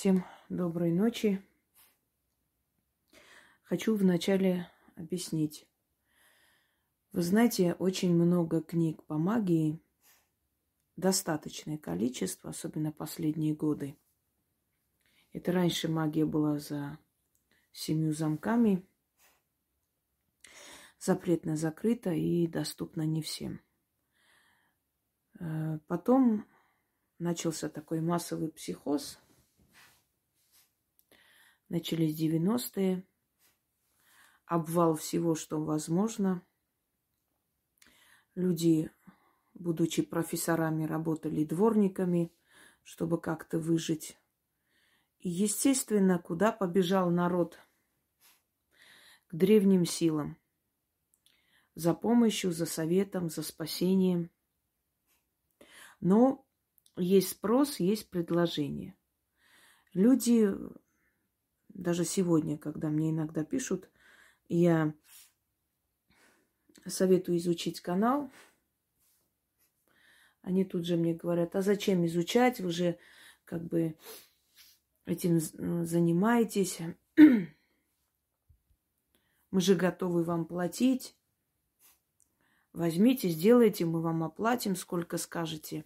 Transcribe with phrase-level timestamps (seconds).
[0.00, 1.46] Всем доброй ночи.
[3.64, 5.68] Хочу вначале объяснить.
[7.12, 9.78] Вы знаете, очень много книг по магии,
[10.96, 13.94] достаточное количество, особенно последние годы.
[15.34, 16.98] Это раньше магия была за
[17.70, 18.88] семью замками,
[20.98, 23.60] запретно закрыта и доступна не всем.
[25.38, 26.46] Э, потом
[27.18, 29.18] начался такой массовый психоз–
[31.70, 33.06] Начались 90-е.
[34.44, 36.44] Обвал всего, что возможно.
[38.34, 38.90] Люди,
[39.54, 42.32] будучи профессорами, работали дворниками,
[42.82, 44.18] чтобы как-то выжить.
[45.20, 47.56] И, естественно, куда побежал народ?
[49.28, 50.36] К древним силам.
[51.76, 54.28] За помощью, за советом, за спасением.
[56.00, 56.44] Но
[56.96, 58.96] есть спрос, есть предложение.
[59.92, 60.52] Люди
[61.80, 63.88] даже сегодня, когда мне иногда пишут,
[64.50, 64.92] я
[66.86, 68.30] советую изучить канал.
[70.42, 72.98] Они тут же мне говорят, а зачем изучать, вы же
[73.46, 73.96] как бы
[75.06, 75.40] этим
[75.86, 76.80] занимаетесь.
[79.50, 81.16] Мы же готовы вам платить.
[82.72, 85.84] Возьмите, сделайте, мы вам оплатим, сколько скажете.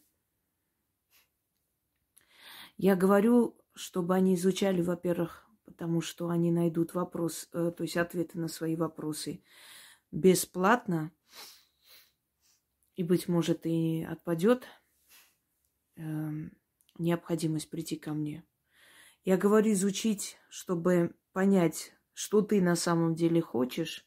[2.77, 8.39] Я говорю, чтобы они изучали, во-первых, потому что они найдут вопрос, э, то есть ответы
[8.39, 9.43] на свои вопросы
[10.11, 11.13] бесплатно,
[12.97, 14.65] и, быть может, и отпадет
[15.97, 16.03] э,
[16.99, 18.45] необходимость прийти ко мне.
[19.25, 24.07] Я говорю изучить, чтобы понять, что ты на самом деле хочешь,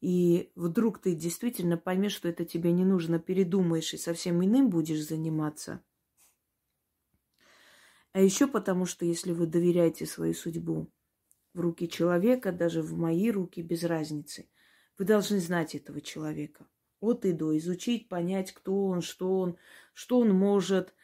[0.00, 5.06] и вдруг ты действительно поймешь, что это тебе не нужно, передумаешь и совсем иным будешь
[5.06, 5.82] заниматься–
[8.18, 10.92] а еще потому, что если вы доверяете свою судьбу
[11.54, 14.50] в руки человека, даже в мои руки, без разницы,
[14.98, 16.66] вы должны знать этого человека.
[16.98, 19.56] От и до, изучить, понять, кто он, что он,
[19.94, 20.96] что он может,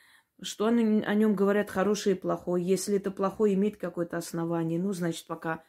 [0.42, 2.66] что о нем говорят хорошее и плохое.
[2.66, 5.62] Если это плохое имеет какое-то основание, ну, значит, пока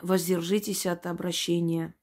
[0.00, 1.96] воздержитесь от обращения.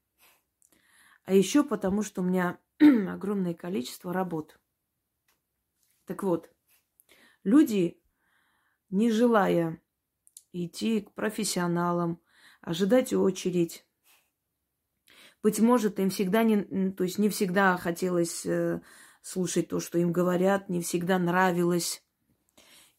[1.24, 4.60] А еще потому, что у меня огромное количество работ.
[6.04, 6.50] Так вот,
[7.44, 8.00] Люди,
[8.90, 9.80] не желая
[10.52, 12.20] идти к профессионалам,
[12.60, 13.86] ожидать очередь,
[15.42, 18.82] быть может, им всегда не, то есть не всегда хотелось э,
[19.22, 22.04] слушать то, что им говорят, не всегда нравилось.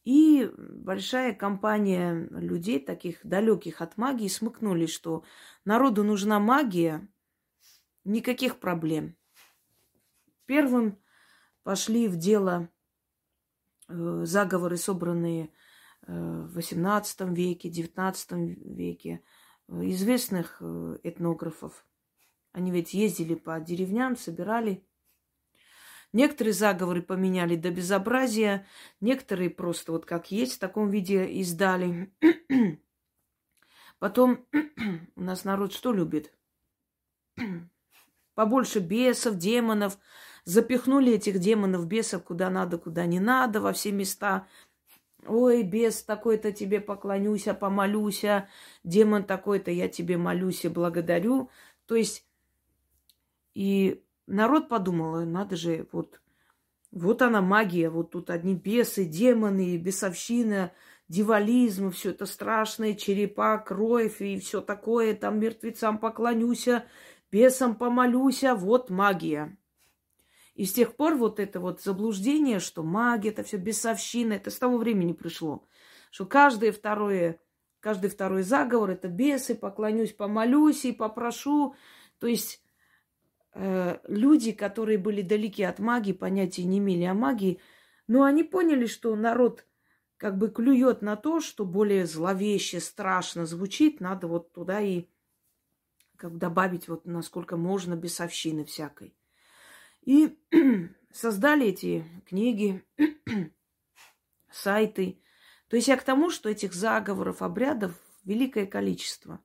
[0.04, 5.24] И большая компания людей, таких далеких от магии, смыкнули, что
[5.66, 7.08] народу нужна магия,
[8.04, 9.16] никаких проблем.
[10.48, 10.98] Первым
[11.62, 12.70] пошли в дело
[14.26, 15.52] заговоры, собранные
[16.08, 19.24] э, в XVIII веке, XIX веке,
[19.68, 20.62] э, известных
[21.04, 21.86] этнографов.
[22.52, 24.86] Они ведь ездили по деревням, собирали.
[26.14, 28.68] Некоторые заговоры поменяли до безобразия,
[29.00, 32.14] некоторые просто вот как есть в таком виде издали.
[34.00, 34.46] Потом
[35.16, 36.34] у нас народ что любит?
[38.34, 39.98] Побольше бесов, демонов,
[40.44, 44.48] Запихнули этих демонов, бесов куда надо, куда не надо, во все места.
[45.28, 48.50] Ой, бес такой-то тебе поклонюся, помолюся,
[48.84, 51.52] демон такой-то я тебе молюсь и благодарю.
[51.86, 52.26] То есть,
[53.54, 56.20] и народ подумал, надо же, вот,
[56.92, 60.72] вот она магия, вот тут одни бесы, демоны, бесовщина,
[61.08, 66.86] дивализм, все это страшное, черепа, кровь и все такое, там мертвецам поклонюся,
[67.32, 69.56] бесам помолюся, вот магия.
[70.56, 74.58] И с тех пор вот это вот заблуждение, что магия, это все бесовщина, это с
[74.58, 75.66] того времени пришло.
[76.12, 77.40] Что каждое второе,
[77.80, 81.76] каждый второй заговор это бесы, поклонюсь, помолюсь и попрошу.
[82.20, 82.62] То есть
[83.54, 87.62] э, люди, которые были далеки от магии, понятия не имели о магии,
[88.08, 89.66] но они поняли, что народ
[90.18, 95.08] как бы клюет на то, что более зловеще, страшно звучит, надо вот туда и
[96.18, 99.16] как добавить вот насколько можно бесовщины всякой.
[100.04, 100.38] И
[101.12, 102.84] создали эти книги,
[104.52, 105.22] сайты.
[105.68, 107.94] То есть я к тому, что этих заговоров, обрядов
[108.24, 109.40] великое количество.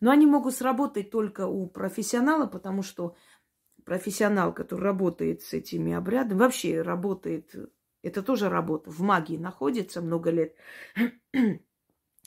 [0.00, 3.16] Но они могут сработать только у профессионала, потому что
[3.84, 7.54] профессионал, который работает с этими обрядами, вообще работает,
[8.02, 10.54] это тоже работа, в магии находится много лет,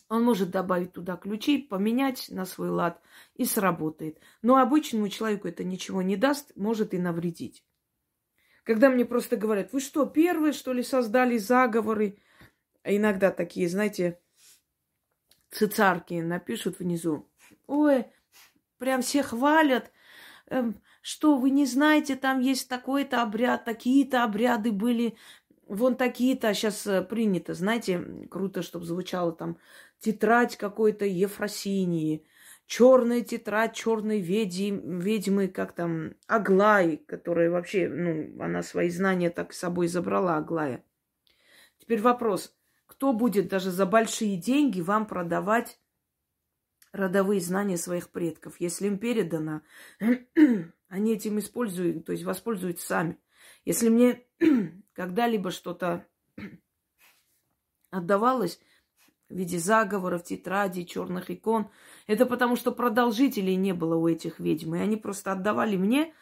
[0.10, 3.02] он может добавить туда ключи, поменять на свой лад
[3.36, 4.20] и сработает.
[4.42, 7.64] Но обычному человеку это ничего не даст, может и навредить.
[8.64, 12.18] Когда мне просто говорят, вы что, первые, что ли, создали заговоры?
[12.84, 14.20] иногда такие, знаете,
[15.52, 17.30] цицарки напишут внизу.
[17.68, 18.06] Ой,
[18.78, 19.92] прям все хвалят.
[20.48, 25.18] Эм, что, вы не знаете, там есть такой-то обряд, такие-то обряды были,
[25.70, 29.58] вон такие-то, сейчас э, принято, знаете, круто, чтобы звучало там
[30.00, 32.26] тетрадь какой-то Ефросинии,
[32.66, 39.54] черная тетрадь черной ведьмы, ведьмы, как там, Аглай, которая вообще, ну, она свои знания так
[39.54, 40.84] с собой забрала, Аглая.
[41.78, 42.56] Теперь вопрос,
[42.88, 45.80] кто будет даже за большие деньги вам продавать
[46.92, 48.56] родовые знания своих предков?
[48.60, 49.62] Если им передано,
[50.90, 53.20] они этим используют, то есть воспользуются сами.
[53.66, 54.26] Если мне
[54.94, 56.06] когда-либо что-то
[57.92, 58.60] отдавалось,
[59.30, 61.70] в виде заговоров, тетрадей, черных икон.
[62.08, 64.76] Это потому, что продолжителей не было у этих ведьм.
[64.76, 66.14] И они просто отдавали мне,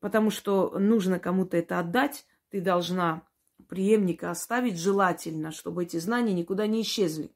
[0.00, 2.26] потому что нужно кому-то это отдать.
[2.50, 3.22] Ты должна
[3.68, 7.30] преемника оставить желательно, чтобы эти знания никуда не исчезли.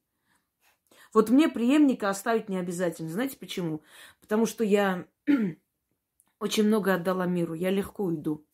[1.15, 3.11] Вот мне преемника оставить не обязательно.
[3.11, 3.83] Знаете почему?
[4.21, 5.07] Потому что я
[6.41, 7.55] очень много отдала миру.
[7.55, 8.45] Я легко уйду.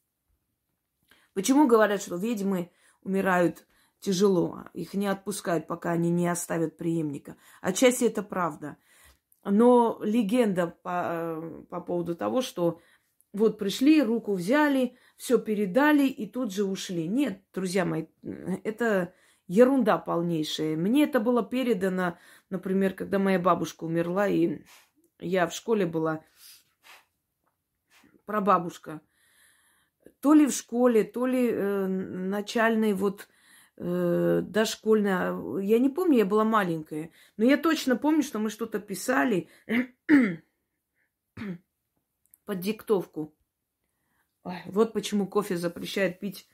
[1.34, 2.70] Почему говорят, что ведьмы
[3.02, 3.66] умирают
[4.04, 4.64] тяжело.
[4.74, 7.36] Их не отпускают, пока они не оставят преемника.
[7.62, 8.76] Отчасти это правда.
[9.44, 12.80] Но легенда по, по поводу того, что
[13.32, 17.08] вот пришли, руку взяли, все передали и тут же ушли.
[17.08, 18.06] Нет, друзья мои,
[18.62, 19.14] это
[19.46, 20.76] ерунда полнейшая.
[20.76, 22.18] Мне это было передано,
[22.50, 24.62] например, когда моя бабушка умерла, и
[25.18, 26.22] я в школе была,
[28.26, 29.00] прабабушка.
[30.20, 33.28] То ли в школе, то ли э, начальный вот
[33.76, 35.60] э, дошкольная.
[35.60, 37.10] Я не помню, я была маленькая.
[37.36, 39.48] Но я точно помню, что мы что-то писали
[42.44, 43.34] под диктовку.
[44.44, 46.48] Ой, вот почему кофе запрещают пить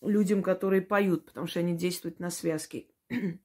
[0.00, 2.90] людям, которые поют, потому что они действуют на связки.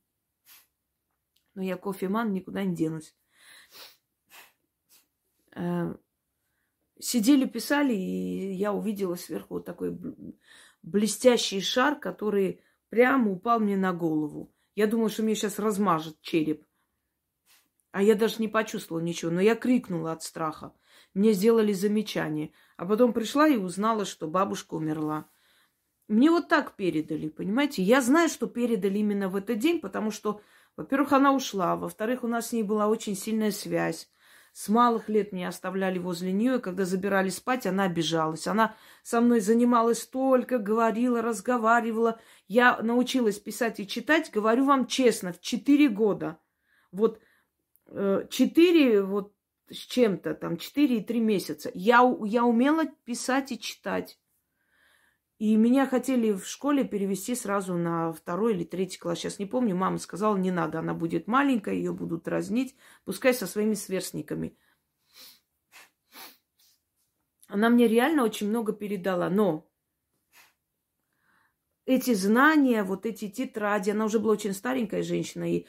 [1.56, 3.16] Но я кофеман, никуда не денусь.
[7.00, 9.98] Сидели, писали, и я увидела сверху вот такой
[10.82, 14.54] блестящий шар, который прямо упал мне на голову.
[14.76, 16.66] Я думала, что мне сейчас размажет череп.
[17.92, 20.74] А я даже не почувствовала ничего, но я крикнула от страха.
[21.14, 22.52] Мне сделали замечание.
[22.78, 25.30] А потом пришла и узнала, что бабушка умерла.
[26.08, 27.82] Мне вот так передали, понимаете?
[27.82, 30.42] Я знаю, что передали именно в этот день, потому что,
[30.76, 34.10] во-первых, она ушла, во-вторых, у нас с ней была очень сильная связь.
[34.60, 38.46] С малых лет меня оставляли возле нее, и когда забирали спать, она обижалась.
[38.46, 42.20] Она со мной занималась только, говорила, разговаривала.
[42.50, 46.40] Я научилась писать и читать, говорю вам честно, в четыре года.
[46.92, 47.22] Вот
[47.86, 49.34] э, четыре вот
[49.70, 51.72] с чем-то, там четыре и три месяца.
[51.74, 54.20] Я, я умела писать и читать.
[55.40, 59.20] И меня хотели в школе перевести сразу на второй или третий класс.
[59.20, 59.74] Сейчас не помню.
[59.74, 62.76] Мама сказала, не надо, она будет маленькая, ее будут разнить.
[63.06, 64.58] Пускай со своими сверстниками.
[67.48, 69.30] Она мне реально очень много передала.
[69.30, 69.72] Но
[71.86, 75.66] эти знания, вот эти тетради, она уже была очень старенькая женщина, и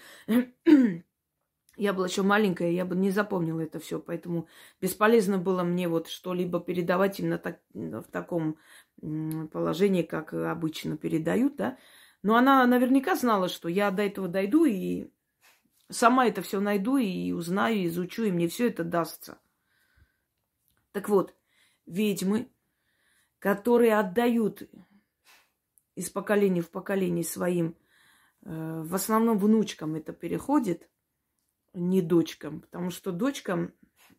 [1.81, 4.47] я была еще маленькая, я бы не запомнила это все, поэтому
[4.83, 8.59] бесполезно было мне вот что-либо передавать именно так, в таком
[9.01, 11.79] положении, как обычно передают, да.
[12.23, 15.11] Но она наверняка знала, что я до этого дойду и
[15.89, 19.39] сама это все найду и узнаю, изучу, и мне все это дастся.
[20.93, 21.35] Так вот,
[21.87, 22.53] ведьмы,
[23.39, 24.69] которые отдают
[25.95, 27.75] из поколения в поколение своим,
[28.43, 30.90] э, в основном внучкам это переходит,
[31.75, 33.73] не дочкам, потому что дочкам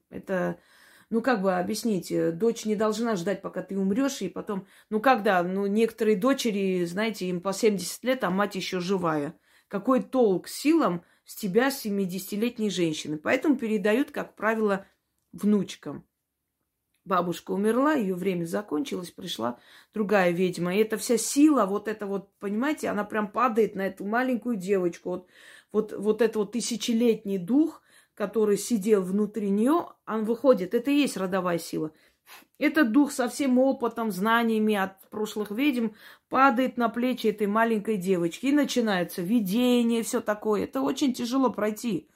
[0.10, 0.60] это
[1.12, 5.02] ну, как бы объяснить, э, дочь не должна ждать, пока ты умрешь, и потом, ну,
[5.02, 9.38] когда, ну, некоторые дочери, знаете, им по 70 лет, а мать еще живая.
[9.68, 13.18] Какой толк силам с тебя, 70-летней женщины?
[13.18, 14.86] Поэтому передают, как правило,
[15.34, 16.06] внучкам.
[17.04, 19.60] Бабушка умерла, ее время закончилось, пришла
[19.94, 20.76] другая ведьма.
[20.76, 25.10] И эта вся сила, вот это вот, понимаете, она прям падает на эту маленькую девочку.
[25.10, 25.28] Вот,
[25.72, 27.82] вот, вот это вот тысячелетний дух–
[28.22, 30.76] который сидел внутри нее, он выходит.
[30.76, 31.92] Это и есть родовая сила.
[32.60, 35.90] Этот дух со всем опытом, знаниями от прошлых ведьм
[36.30, 38.46] падает на плечи этой маленькой девочки.
[38.46, 40.66] И начинается видение, все такое.
[40.66, 42.10] Это очень тяжело пройти.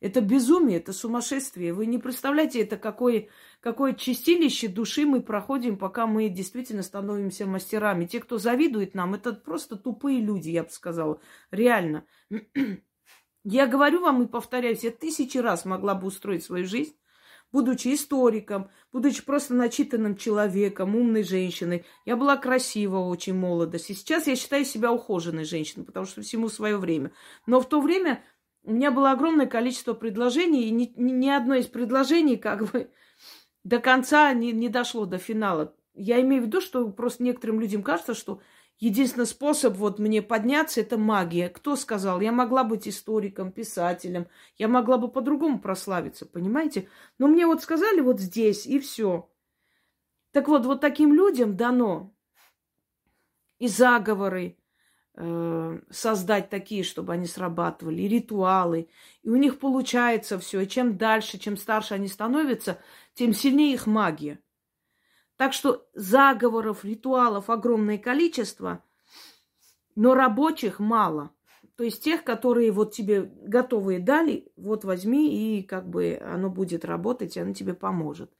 [0.00, 1.72] Это безумие, это сумасшествие.
[1.72, 3.28] Вы не представляете, это какое,
[3.60, 8.06] какое чистилище души мы проходим, пока мы действительно становимся мастерами.
[8.06, 11.20] Те, кто завидует нам, это просто тупые люди, я бы сказала.
[11.52, 12.04] Реально.
[13.44, 16.94] Я говорю вам и повторяюсь, я тысячи раз могла бы устроить свою жизнь
[17.52, 21.84] будучи историком, будучи просто начитанным человеком, умной женщиной.
[22.04, 23.92] Я была красива очень молодости.
[23.92, 27.12] Сейчас я считаю себя ухоженной женщиной, потому что всему свое время.
[27.46, 28.24] Но в то время
[28.64, 32.90] у меня было огромное количество предложений, и ни, ни одно из предложений как бы
[33.64, 35.74] до конца не, не дошло до финала.
[35.94, 38.40] Я имею в виду, что просто некоторым людям кажется, что
[38.82, 41.48] единственный способ вот мне подняться– это магия.
[41.48, 42.20] Кто сказал?
[42.20, 46.88] Я могла быть историком, писателем, я могла бы по-другому прославиться, понимаете?
[47.16, 49.30] Но мне вот сказали вот здесь, и все.
[50.32, 52.12] Так вот, вот таким людям дано
[53.60, 54.58] и заговоры,
[55.14, 58.88] э, создать такие, чтобы они срабатывали, и ритуалы.
[59.22, 60.60] И у них получается все.
[60.62, 62.80] И чем дальше, чем старше они становятся,
[63.14, 64.40] тем сильнее их магия.
[65.42, 68.84] Так что заговоров, ритуалов огромное количество,
[69.96, 71.32] но рабочих мало.
[71.74, 76.84] То есть тех, которые вот тебе готовые дали, вот возьми, и как бы оно будет
[76.84, 78.30] работать, и оно тебе поможет.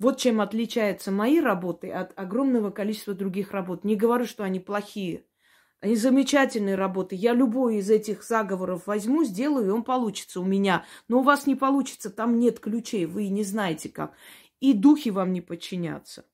[0.00, 3.84] Вот чем отличаются мои работы от огромного количества других работ.
[3.84, 5.24] Не говорю, что они плохие.
[5.78, 7.14] Они замечательные работы.
[7.14, 10.84] Я любой из этих заговоров возьму, сделаю, и он получится у меня.
[11.06, 14.12] Но у вас не получится, там нет ключей, вы не знаете как
[14.62, 16.24] и духи вам не подчинятся.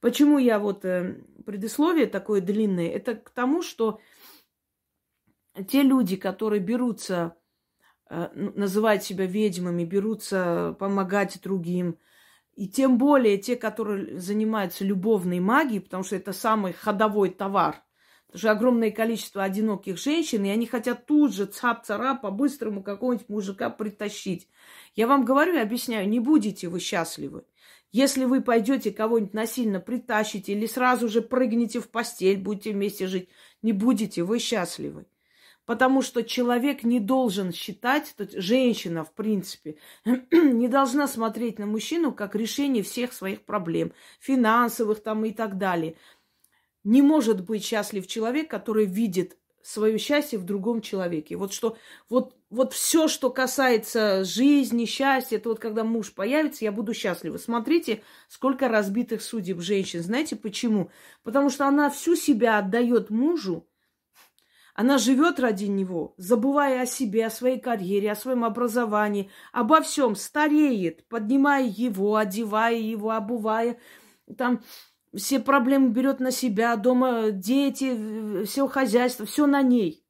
[0.00, 2.88] Почему я вот э, предисловие такое длинное?
[2.88, 4.00] Это к тому, что
[5.68, 7.36] те люди, которые берутся
[8.08, 11.98] э, называть себя ведьмами, берутся помогать другим,
[12.54, 17.82] и тем более те, которые занимаются любовной магией, потому что это самый ходовой товар–
[18.32, 24.48] Потому огромное количество одиноких женщин, и они хотят тут же цап-цара по-быстрому какого-нибудь мужика притащить.
[24.94, 27.44] Я вам говорю и объясняю, не будете вы счастливы.
[27.90, 33.30] Если вы пойдете кого-нибудь насильно притащите или сразу же прыгнете в постель, будете вместе жить,
[33.62, 35.06] не будете вы счастливы.
[35.64, 39.76] Потому что человек не должен считать, женщина, в принципе,
[40.32, 45.96] не должна смотреть на мужчину как решение всех своих проблем, финансовых там и так далее.
[46.88, 51.36] Не может быть счастлив человек, который видит свое счастье в другом человеке.
[51.36, 51.76] Вот что,
[52.08, 57.36] вот, вот все, что касается жизни, счастья, это вот когда муж появится, я буду счастлива.
[57.36, 60.02] Смотрите, сколько разбитых судеб женщин.
[60.02, 60.90] Знаете почему?
[61.24, 63.68] Потому что она всю себя отдает мужу,
[64.74, 70.16] она живет ради него, забывая о себе, о своей карьере, о своем образовании, обо всем,
[70.16, 73.78] стареет, поднимая его, одевая его, обувая,
[74.38, 74.62] там
[75.14, 80.04] все проблемы берет на себя, дома дети, все хозяйство, все на ней.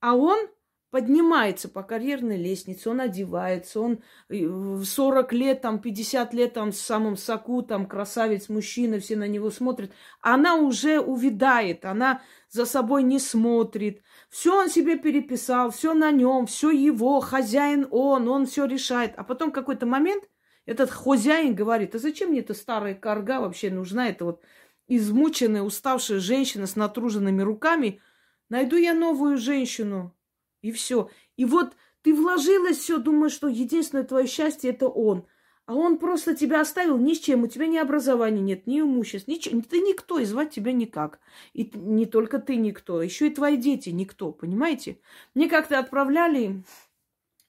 [0.00, 0.48] А он
[0.90, 6.80] поднимается по карьерной лестнице, он одевается, он в 40 лет, там, 50 лет, там, с
[6.80, 9.92] самым соку, там, красавец, мужчина, все на него смотрят.
[10.20, 14.02] Она уже увядает, она за собой не смотрит.
[14.30, 19.12] Все он себе переписал, все на нем, все его, хозяин он, он все решает.
[19.16, 20.24] А потом какой-то момент–
[20.68, 24.10] этот хозяин говорит, а зачем мне эта старая карга вообще нужна?
[24.10, 24.42] Это вот
[24.86, 28.02] измученная, уставшая женщина с натруженными руками.
[28.50, 30.14] Найду я новую женщину.
[30.60, 31.08] И все.
[31.38, 31.72] И вот
[32.02, 35.26] ты вложилась все, думаешь, что единственное твое счастье это он.
[35.64, 37.44] А он просто тебя оставил ни с чем.
[37.44, 39.62] У тебя ни образования нет, ни имущества, ничего.
[39.62, 41.18] Ты никто, и звать тебя никак.
[41.54, 45.00] И не только ты никто, еще и твои дети никто, понимаете?
[45.34, 46.62] Мне как-то отправляли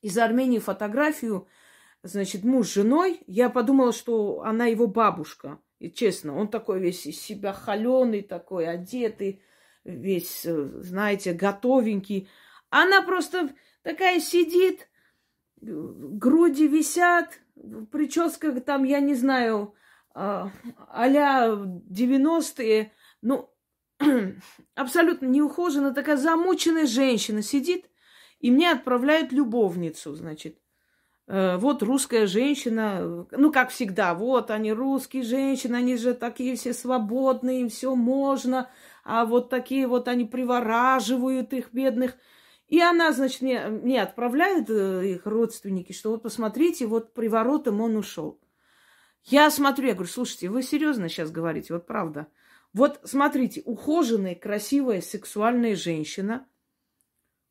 [0.02, 1.50] из Армении фотографию
[2.04, 3.22] значит, муж с женой.
[3.28, 5.60] Я подумала, что она его бабушка.
[5.80, 9.42] И честно, он такой весь из себя холеный, такой одетый,
[9.84, 12.30] весь, э, знаете, готовенький.
[12.70, 13.50] Она просто
[13.82, 14.90] такая сидит,
[15.62, 17.40] груди висят,
[17.92, 19.74] прическа там, я не знаю,
[20.14, 20.52] а,
[20.90, 22.92] а-ля 90-е.
[23.22, 23.50] Ну,
[24.76, 27.90] абсолютно неухоженная, такая замученная женщина сидит,
[28.40, 30.60] и мне отправляют любовницу, значит.
[31.30, 36.74] Э, вот русская женщина, ну, как всегда, вот они русские женщины, они же такие все
[36.74, 38.68] свободные, им все можно,
[39.04, 42.16] а вот такие вот они привораживают их бедных.
[42.68, 47.96] И она, значит, мне, мне отправляет э, их родственники, что вот посмотрите, вот приворотом он
[47.96, 48.40] ушел.
[49.26, 52.26] Я смотрю, я говорю, слушайте, вы серьезно сейчас говорите, вот правда.
[52.74, 56.48] Вот смотрите, ухоженная, красивая, сексуальная женщина,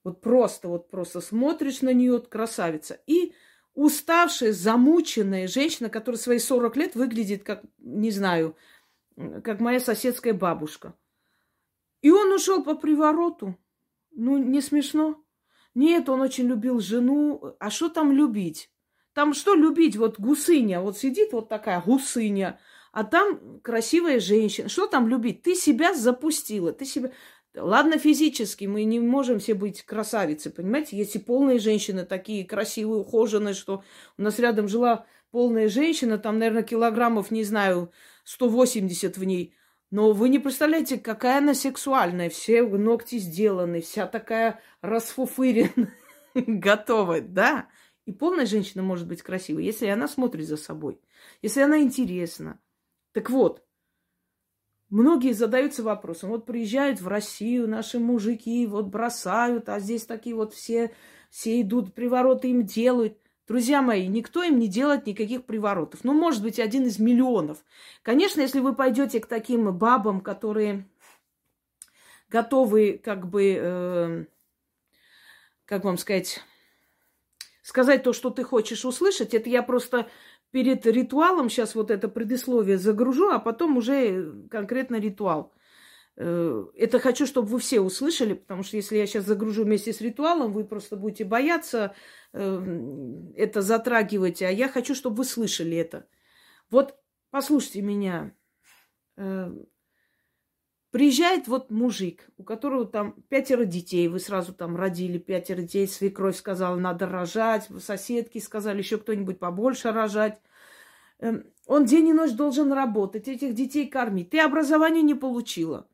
[0.02, 3.34] вот просто, вот просто смотришь на нее, красавица, и
[3.78, 8.56] уставшая, замученная женщина, которая свои 40 лет выглядит как, не знаю,
[9.44, 10.94] как моя соседская бабушка.
[12.02, 13.56] И он ушел по привороту.
[14.10, 15.22] Ну, не смешно?
[15.74, 17.54] Нет, он очень любил жену.
[17.60, 18.68] А что там любить?
[19.12, 19.96] Там что любить?
[19.96, 22.58] Вот гусыня, вот сидит вот такая гусыня,
[22.90, 24.68] а там красивая женщина.
[24.68, 25.42] Что там любить?
[25.42, 27.12] Ты себя запустила, ты себя...
[27.54, 30.96] Ладно, физически мы не можем все быть красавицы, понимаете?
[30.96, 33.82] Если полные женщины такие красивые, ухоженные, что
[34.16, 37.90] у нас рядом жила полная женщина, там, наверное, килограммов, не знаю,
[38.24, 39.54] 180 в ней.
[39.90, 42.28] Но вы не представляете, какая она сексуальная.
[42.28, 45.94] Все ногти сделаны, вся такая расфуфыренная,
[46.34, 47.68] готовая, да.
[48.04, 51.00] И полная женщина может быть красивой, если она смотрит за собой,
[51.42, 52.60] если она интересна.
[53.12, 53.64] Так вот,
[54.90, 60.54] многие задаются вопросом, вот приезжают в Россию наши мужики, вот бросают, а здесь такие вот
[60.54, 60.92] все,
[61.30, 63.18] все идут, привороты им делают.
[63.46, 66.04] Друзья мои, никто им не делает никаких приворотов.
[66.04, 67.64] Ну, может быть, один из миллионов.
[68.02, 70.86] Конечно, если вы пойдете к таким бабам, которые
[72.28, 74.24] готовы, как бы, э,
[75.64, 76.42] как вам сказать,
[77.62, 80.08] сказать то, что ты хочешь услышать, это я просто
[80.50, 85.54] перед ритуалом сейчас вот это предисловие загружу, а потом уже конкретно ритуал.
[86.16, 90.00] Э, это хочу, чтобы вы все услышали, потому что если я сейчас загружу вместе с
[90.00, 91.94] ритуалом, вы просто будете бояться
[92.32, 96.06] э, это затрагивать, а я хочу, чтобы вы слышали это.
[96.70, 96.96] Вот
[97.30, 98.34] послушайте меня.
[100.98, 105.86] Э, приезжает вот мужик, у которого там пятеро детей, вы сразу там родили пятеро детей,
[105.86, 110.40] свекровь сказала, надо рожать, соседки сказали, еще кто-нибудь побольше рожать.
[111.20, 114.30] Эм, он день и ночь должен работать, этих детей кормить.
[114.30, 115.86] Ты образование не получила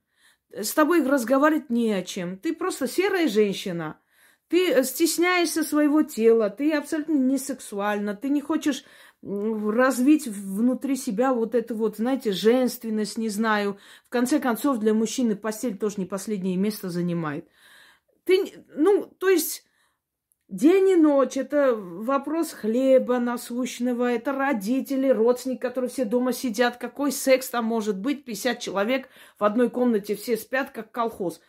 [0.50, 2.38] с тобой разговаривать не о чем.
[2.38, 3.99] Ты просто серая женщина.
[4.49, 8.84] Ты стесняешься своего тела, ты абсолютно не сексуальна, ты не хочешь
[9.25, 13.78] развить внутри себя вот эту вот, знаете, женственность, не знаю.
[14.04, 17.49] В конце концов, для мужчины постель тоже не последнее место занимает.
[18.25, 19.64] Ты, ну, то есть
[20.49, 26.76] День и ночь– это вопрос хлеба насущного, это родители, родственники, которые все дома сидят.
[26.76, 28.25] Какой секс там может быть?
[28.25, 31.40] 50 человек в одной комнате, все спят, как колхоз.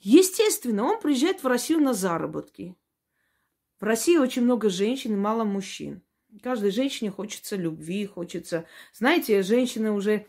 [0.00, 2.76] Естественно, он приезжает в Россию на заработки.
[3.78, 6.02] В России очень много женщин и мало мужчин.
[6.42, 8.66] Каждой женщине хочется любви, хочется...
[8.92, 10.26] Знаете, женщины уже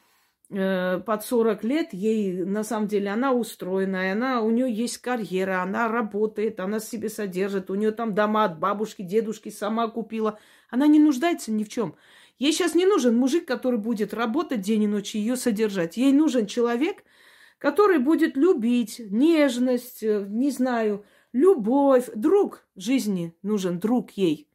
[0.49, 5.61] Э, под 40 лет, ей на самом деле она устроенная, она, у нее есть карьера,
[5.61, 10.39] она работает, она себе содержит, у нее там дома от бабушки, дедушки сама купила.
[10.69, 11.95] Она не нуждается ни в чем.
[12.39, 15.97] Ей сейчас не нужен мужик, который будет работать день и ночь ее содержать.
[15.97, 17.03] Ей нужен человек,
[17.57, 22.09] который будет любить, нежность, э, не знаю, любовь.
[22.15, 24.46] Друг жизни нужен, друг ей.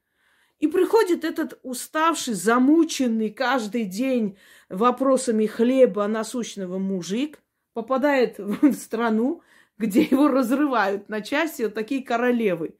[0.62, 9.42] И приходит этот уставший, замученный каждый день вопросами хлеба насущного мужик, попадает в страну,
[9.77, 12.77] где его разрывают на части вот такие королевы.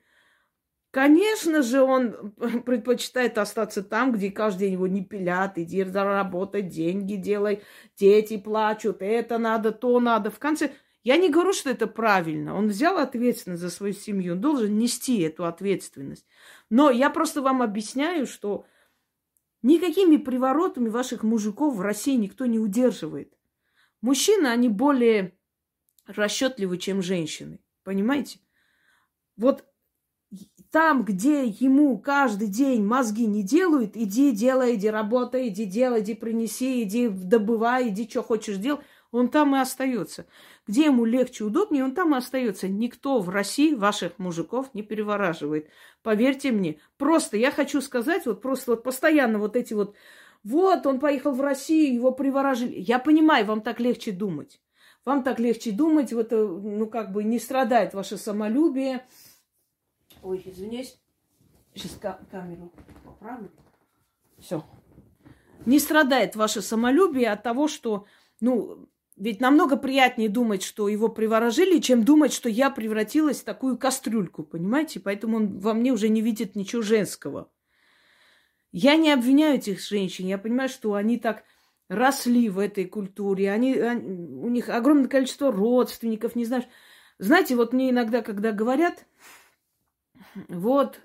[0.93, 2.31] Конечно же, он
[2.65, 7.63] предпочитает остаться там, где каждый день его не пилят, иди заработать, деньги делай,
[7.97, 10.31] дети плачут, это надо, то надо.
[10.31, 10.71] В конце,
[11.03, 12.55] я не говорю, что это правильно.
[12.57, 16.27] Он взял ответственность за свою семью, он должен нести эту ответственность.
[16.73, 18.65] Но я просто вам объясняю, что
[19.61, 23.37] никакими приворотами ваших мужиков в России никто не удерживает.
[24.01, 25.37] Мужчины, они более
[26.07, 27.61] расчетливы, чем женщины.
[27.85, 28.39] Понимаете?
[29.37, 29.67] Вот
[30.71, 36.15] там, где ему каждый день мозги не делают, иди делай, иди работай, иди делай, иди
[36.15, 38.83] принеси, иди добывай, иди что хочешь делать,
[39.13, 40.27] он там и остается.
[40.67, 42.67] Где ему легче, удобнее, он там и остается.
[42.67, 45.69] Никто в России ваших мужиков не перевораживает.
[46.03, 46.81] Поверьте мне.
[46.97, 49.95] Просто я хочу сказать, вот просто вот постоянно вот эти вот,
[50.43, 52.81] вот он поехал в Россию, его приворожили.
[52.81, 54.61] Я понимаю, вам так легче думать.
[55.05, 59.05] Вам так легче думать, вот, э, ну, как бы не страдает ваше самолюбие.
[60.23, 60.99] Ой, извиняюсь.
[61.75, 61.99] Сейчас
[62.31, 62.73] камеру
[63.05, 63.51] поправлю.
[64.39, 64.65] Все.
[65.67, 68.07] Не страдает ваше самолюбие от того, что,
[68.41, 68.89] ну,
[69.23, 74.43] ведь намного приятнее думать, что его приворожили, чем думать, что я превратилась в такую кастрюльку,
[74.43, 74.99] понимаете?
[74.99, 77.49] Поэтому он во мне уже не видит ничего женского.
[78.73, 80.27] Я не обвиняю этих женщин.
[80.27, 81.45] Я понимаю, что они так
[81.89, 83.53] росли в этой культуре.
[83.53, 84.09] Они, они,
[84.39, 86.67] у них огромное количество родственников, не знаешь.
[87.19, 89.07] Знаете, вот мне иногда, когда говорят,
[90.49, 90.99] вот,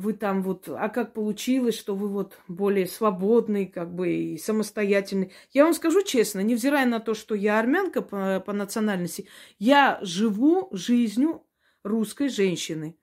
[0.00, 5.32] вы там вот, а как получилось, что вы вот более свободный, как бы и самостоятельный.
[5.52, 10.68] Я вам скажу честно, невзирая на то, что я армянка по, по национальности, я живу
[10.72, 11.44] жизнью
[11.84, 12.96] русской женщины.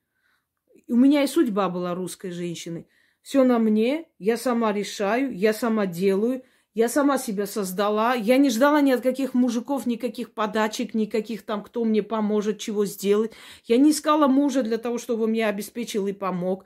[0.88, 2.88] У меня и судьба была русской женщины.
[3.22, 6.44] Все на мне, я сама решаю, я сама делаю,
[6.78, 8.14] я сама себя создала.
[8.14, 12.86] Я не ждала ни от каких мужиков, никаких подачек, никаких там, кто мне поможет, чего
[12.86, 13.32] сделать.
[13.64, 16.66] Я не искала мужа для того, чтобы он мне обеспечил и помог.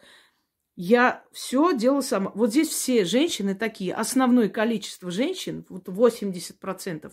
[0.75, 2.31] Я все делала сама.
[2.33, 7.11] Вот здесь все женщины такие, основное количество женщин, вот 80%,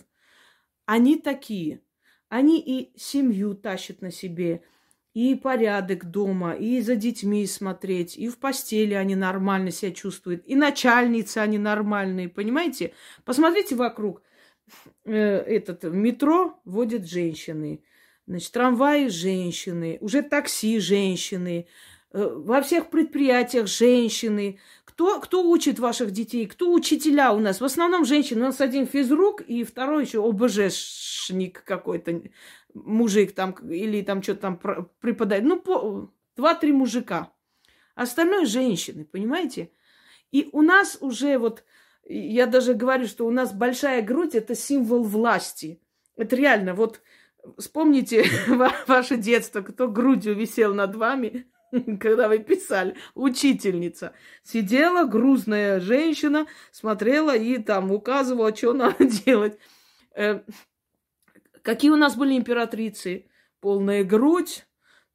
[0.85, 1.81] они такие.
[2.29, 4.63] Они и семью тащат на себе,
[5.13, 10.55] и порядок дома, и за детьми смотреть, и в постели они нормально себя чувствуют, и
[10.55, 12.93] начальницы они нормальные, понимаете?
[13.25, 14.21] Посмотрите вокруг.
[15.05, 17.83] Э, этот метро водят женщины,
[18.27, 21.67] значит, трамваи женщины, уже такси женщины,
[22.11, 24.59] во всех предприятиях женщины.
[24.85, 26.47] Кто, кто учит ваших детей?
[26.47, 27.61] Кто учителя у нас?
[27.61, 28.41] В основном женщины.
[28.41, 32.23] У нас один физрук и второй еще ОБЖшник какой-то
[32.73, 34.59] мужик там или там что-то там
[34.99, 35.43] преподает.
[35.43, 37.31] Ну, два-три мужика.
[37.95, 39.71] Остальное женщины, понимаете?
[40.31, 41.63] И у нас уже вот,
[42.05, 45.81] я даже говорю, что у нас большая грудь– это символ власти.
[46.15, 47.01] Это реально, вот
[47.57, 48.25] вспомните
[48.87, 51.45] ваше детство, кто грудью висел над вами,
[51.99, 54.13] когда вы писали, учительница.
[54.43, 59.57] Сидела грузная женщина, смотрела и там указывала, что надо делать.
[60.15, 60.41] Э,
[61.61, 63.25] Какие у нас были императрицы?
[63.59, 64.65] Полная грудь,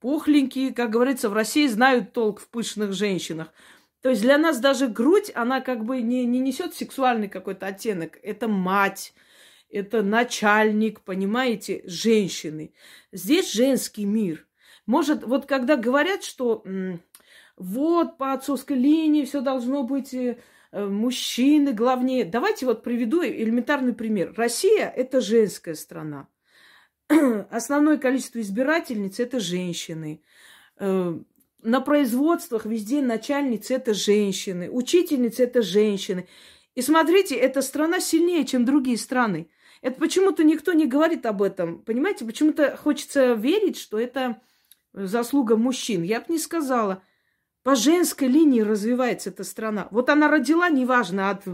[0.01, 3.53] пухленькие, как говорится, в России знают толк в пышных женщинах.
[4.03, 8.19] То есть для нас даже грудь, она как бы не, не несет сексуальный какой-то оттенок.
[8.23, 9.15] Это мать,
[9.71, 12.75] это начальник, понимаете, женщины.
[13.13, 14.47] Здесь женский мир.
[14.87, 16.65] Может, вот когда говорят, что
[17.57, 20.37] вот по отцовской линии все должно быть э,
[20.73, 22.25] мужчины главнее.
[22.25, 24.35] Давайте вот приведу элементарный пример.
[24.37, 26.27] Россия– это женская страна.
[27.51, 30.23] основное количество избирательниц это женщины.
[30.79, 31.17] Э,
[31.63, 36.29] на производствах везде начальницы это женщины, учительницы это женщины.
[36.75, 39.49] И смотрите, эта страна сильнее, чем другие страны.
[39.81, 41.79] Это почему-то никто не говорит об этом.
[41.83, 44.41] Понимаете, почему-то хочется верить, что это
[44.95, 46.03] заслуга мужчин.
[46.03, 47.03] Я бы не сказала.
[47.63, 49.89] По женской линии развивается эта страна.
[49.91, 51.45] Вот она родила, неважно, от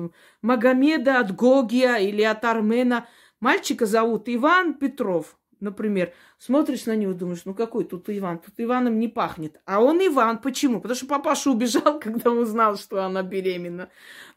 [0.42, 3.08] Магомеда, от Гогия или от Армена.
[3.40, 8.38] Мальчика зовут Иван Петров например, смотришь на него, думаешь, ну какой тут Иван?
[8.38, 9.60] Тут Иваном не пахнет.
[9.64, 10.38] А он Иван.
[10.38, 10.80] Почему?
[10.80, 13.90] Потому что папаша убежал, когда узнал, что она беременна.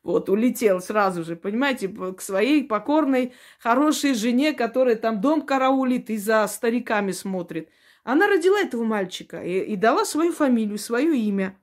[0.03, 6.17] Вот, улетел сразу же, понимаете, к своей покорной, хорошей жене, которая там дом караулит и
[6.17, 7.69] за стариками смотрит.
[8.03, 11.57] Она родила этого мальчика и, и дала свою фамилию, свое имя.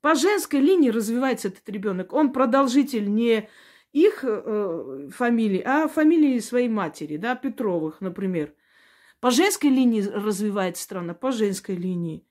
[0.00, 2.12] По женской линии развивается этот ребенок.
[2.12, 3.48] Он продолжитель не
[3.92, 8.54] их э, фамилии, а фамилии своей матери, да, Петровых, например.
[9.20, 12.24] По женской линии развивается страна, по женской линии.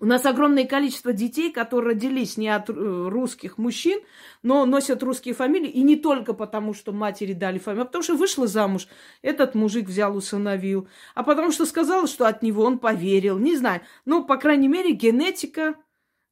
[0.00, 4.00] У нас огромное количество детей, которые родились не от э, русских мужчин,
[4.42, 5.70] но носят русские фамилии.
[5.70, 8.88] И не только потому, что матери дали фамилию, а потому что вышла замуж.
[9.20, 10.88] Этот мужик взял, усыновил.
[11.14, 13.38] А потому что сказал, что от него он поверил.
[13.38, 13.82] Не знаю.
[14.04, 15.74] Ну, по крайней мере, генетика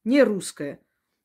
[0.03, 0.79] не русская.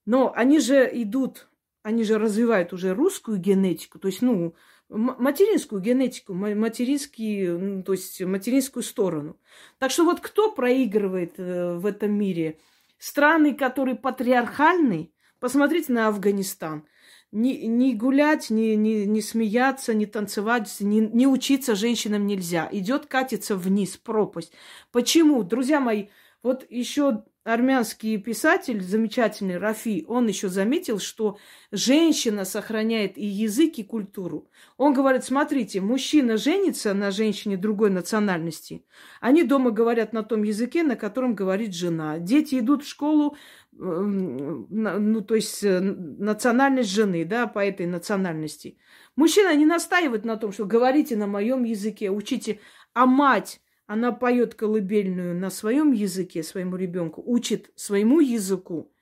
[0.05, 1.49] Но они же идут,
[1.83, 3.99] они же развивают уже русскую генетику.
[3.99, 4.55] То есть, ну,
[4.89, 9.37] материнскую генетику, материнский, то есть материнскую сторону.
[9.79, 12.59] Так что вот кто проигрывает э, в этом мире?
[12.99, 16.87] Страны, которые патриархальны, посмотрите на Афганистан.
[17.33, 22.69] Не, не гулять, не, не, не смеяться, не танцевать, не, не учиться женщинам нельзя.
[22.71, 24.53] Идет катиться вниз, пропасть.
[24.93, 25.43] Почему?
[25.43, 26.07] Друзья мои,
[26.43, 31.39] вот еще армянский писатель, замечательный Рафи, он еще заметил, что
[31.71, 34.51] женщина сохраняет и язык, и культуру.
[34.77, 38.85] Он говорит, смотрите, мужчина женится на женщине другой национальности.
[39.21, 42.19] Они дома говорят на том языке, на котором говорит жена.
[42.19, 43.37] Дети идут в школу,
[43.73, 48.79] ну, то есть э, национальность жены, да, по этой национальности.
[49.15, 52.61] Мужчина не настаивает на том, что говорите на моем языке, учите.
[52.95, 58.93] А мать она поет колыбельную на своем языке своему ребенку, учит своему языку.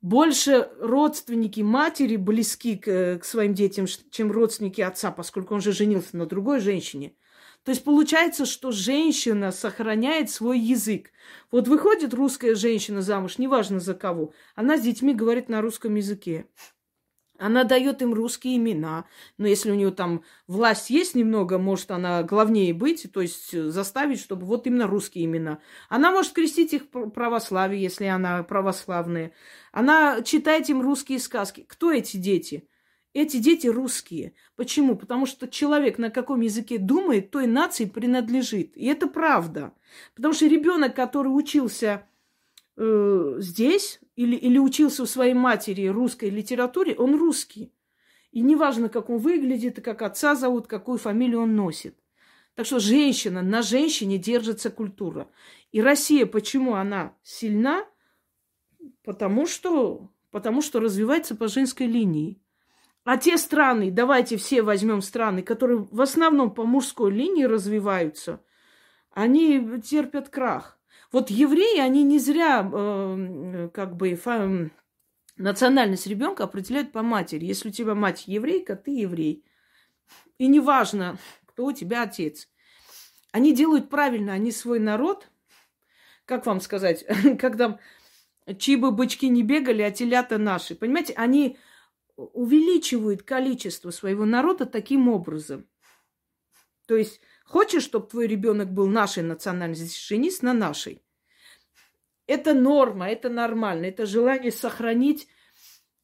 [0.00, 6.16] Больше родственники матери близки к, к своим детям, чем родственники отца, поскольку он же женился
[6.16, 7.14] на другой женщине.
[7.64, 11.10] То есть получается, что женщина сохраняет свой язык.
[11.50, 16.46] Вот выходит русская женщина замуж, неважно за кого, она с детьми говорит на русском языке.
[17.38, 19.06] Она дает им русские имена.
[19.38, 23.70] Но если у нее там власть есть немного, может она главнее быть, то есть э,
[23.70, 25.58] заставить, чтобы вот именно русские имена.
[25.88, 29.32] Она может крестить их православие, если она православная.
[29.72, 31.64] Она читает им русские сказки.
[31.68, 32.68] Кто эти дети?
[33.14, 34.34] Эти дети русские.
[34.56, 34.96] Почему?
[34.96, 38.76] Потому что человек на каком языке думает, той нации принадлежит.
[38.76, 39.72] И это правда.
[40.14, 42.06] Потому что ребенок, который учился
[42.76, 47.72] э, здесь или, или учился у своей матери русской литературе, он русский.
[48.30, 51.96] И неважно, как он выглядит, как отца зовут, какую фамилию он носит.
[52.54, 55.28] Так что женщина, на женщине держится культура.
[55.72, 57.84] И Россия, почему она сильна?
[59.04, 62.40] Потому что, потому что развивается по женской линии.
[63.04, 68.42] А те страны, давайте все возьмем страны, которые в основном по мужской линии развиваются,
[69.10, 70.78] они терпят крах.
[71.14, 74.68] Вот евреи, они не зря э, как бы фа,
[75.36, 77.44] национальность ребенка определяют по матери.
[77.44, 79.44] Если у тебя мать еврейка, ты еврей.
[80.38, 82.48] И неважно, кто у тебя отец.
[83.30, 85.30] Они делают правильно, они свой народ,
[86.24, 87.04] как вам сказать,
[87.38, 87.78] когда
[88.58, 90.74] чьи бы бычки не бегали, а телята наши.
[90.74, 91.58] Понимаете, они
[92.16, 95.68] увеличивают количество своего народа таким образом.
[96.88, 101.02] То есть, хочешь, чтобы твой ребенок был нашей национальности, женись на нашей.
[102.26, 105.28] Это норма, это нормально, это желание сохранить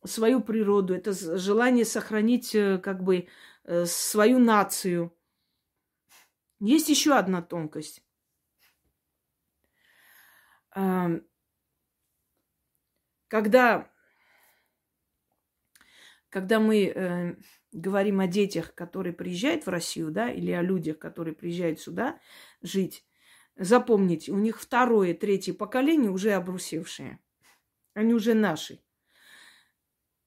[0.05, 3.29] свою природу, это желание сохранить э, как бы
[3.65, 5.17] э, свою нацию.
[6.61, 8.05] Есть еще одна тонкость.
[13.29, 13.91] Когда,
[16.29, 17.35] когда мы э,
[17.73, 22.19] говорим о детях, которые приезжают в Россию, да, или о людях, которые приезжают сюда
[22.63, 23.05] жить,
[23.57, 27.21] запомните, у них второе, третье поколение уже обрусевшие.
[27.95, 28.81] Они уже наши.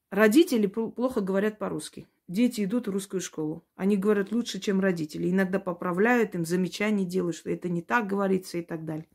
[0.09, 2.07] Родители плохо говорят по-русски.
[2.27, 3.65] Дети идут в русскую школу.
[3.75, 5.29] Они говорят лучше, чем родители.
[5.29, 9.09] Иногда поправляют им, замечания делают, что это не так говорится и так далее.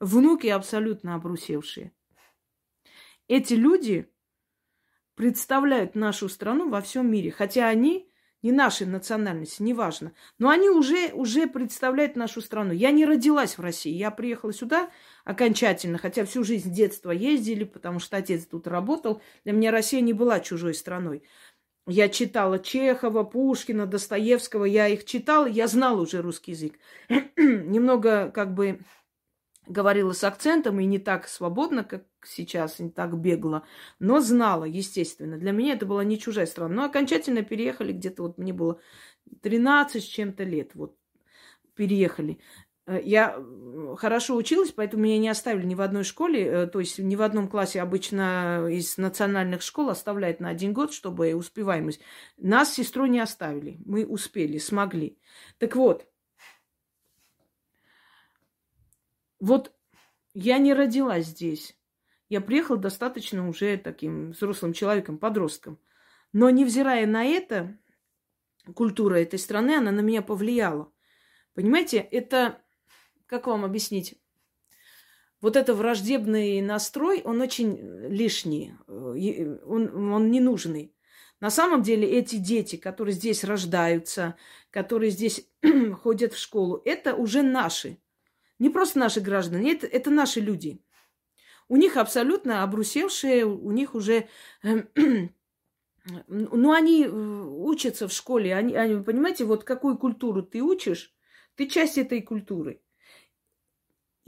[0.00, 1.92] Внуки абсолютно обрусевшие.
[3.26, 4.08] Эти люди
[5.18, 7.32] представляют нашу страну во всем мире.
[7.32, 8.08] Хотя они
[8.40, 10.12] не нашей национальности, неважно.
[10.38, 12.72] Но они уже, уже представляют нашу страну.
[12.72, 13.92] Я не родилась в России.
[13.92, 14.90] Я приехала сюда
[15.24, 19.20] окончательно, хотя всю жизнь детства ездили, потому что отец тут работал.
[19.42, 21.24] Для меня Россия не была чужой страной.
[21.88, 24.66] Я читала Чехова, Пушкина, Достоевского.
[24.66, 26.78] Я их читала, я знала уже русский язык.
[27.36, 28.78] Немного как бы
[29.68, 33.64] говорила с акцентом и не так свободно, как сейчас, не так бегло,
[33.98, 35.38] но знала, естественно.
[35.38, 36.74] Для меня это была не чужая страна.
[36.74, 38.80] Но окончательно переехали где-то, вот мне было
[39.42, 40.96] 13 с чем-то лет, вот
[41.74, 42.38] переехали.
[42.86, 43.38] Э, я
[43.96, 47.22] хорошо училась, поэтому меня не оставили ни в одной школе, э, то есть ни в
[47.22, 52.00] одном классе обычно из национальных школ оставляют на один год, чтобы успеваемость.
[52.38, 55.18] Нас с сестрой не оставили, мы успели, смогли.
[55.58, 56.06] Так вот,
[59.40, 59.72] Вот
[60.34, 61.76] я не родилась здесь.
[62.28, 65.78] Я приехала достаточно уже таким взрослым человеком, подростком.
[66.32, 67.78] Но невзирая на это,
[68.74, 70.92] культура этой страны, она на меня повлияла.
[71.54, 72.60] Понимаете, это,
[73.26, 74.20] как вам объяснить?
[75.40, 80.94] Вот это враждебный настрой, он очень лишний, он, он ненужный.
[81.40, 84.34] На самом деле эти дети, которые здесь рождаются,
[84.70, 85.48] которые здесь
[86.02, 87.98] ходят в школу, это уже наши.
[88.58, 90.82] Не просто наши граждане, это, это наши люди.
[91.68, 94.28] У них абсолютно обрусевшие, у них уже...
[96.28, 98.54] ну, они э, учатся в школе.
[98.54, 101.14] Они, они, понимаете, вот какую культуру ты учишь,
[101.54, 102.80] ты часть этой культуры.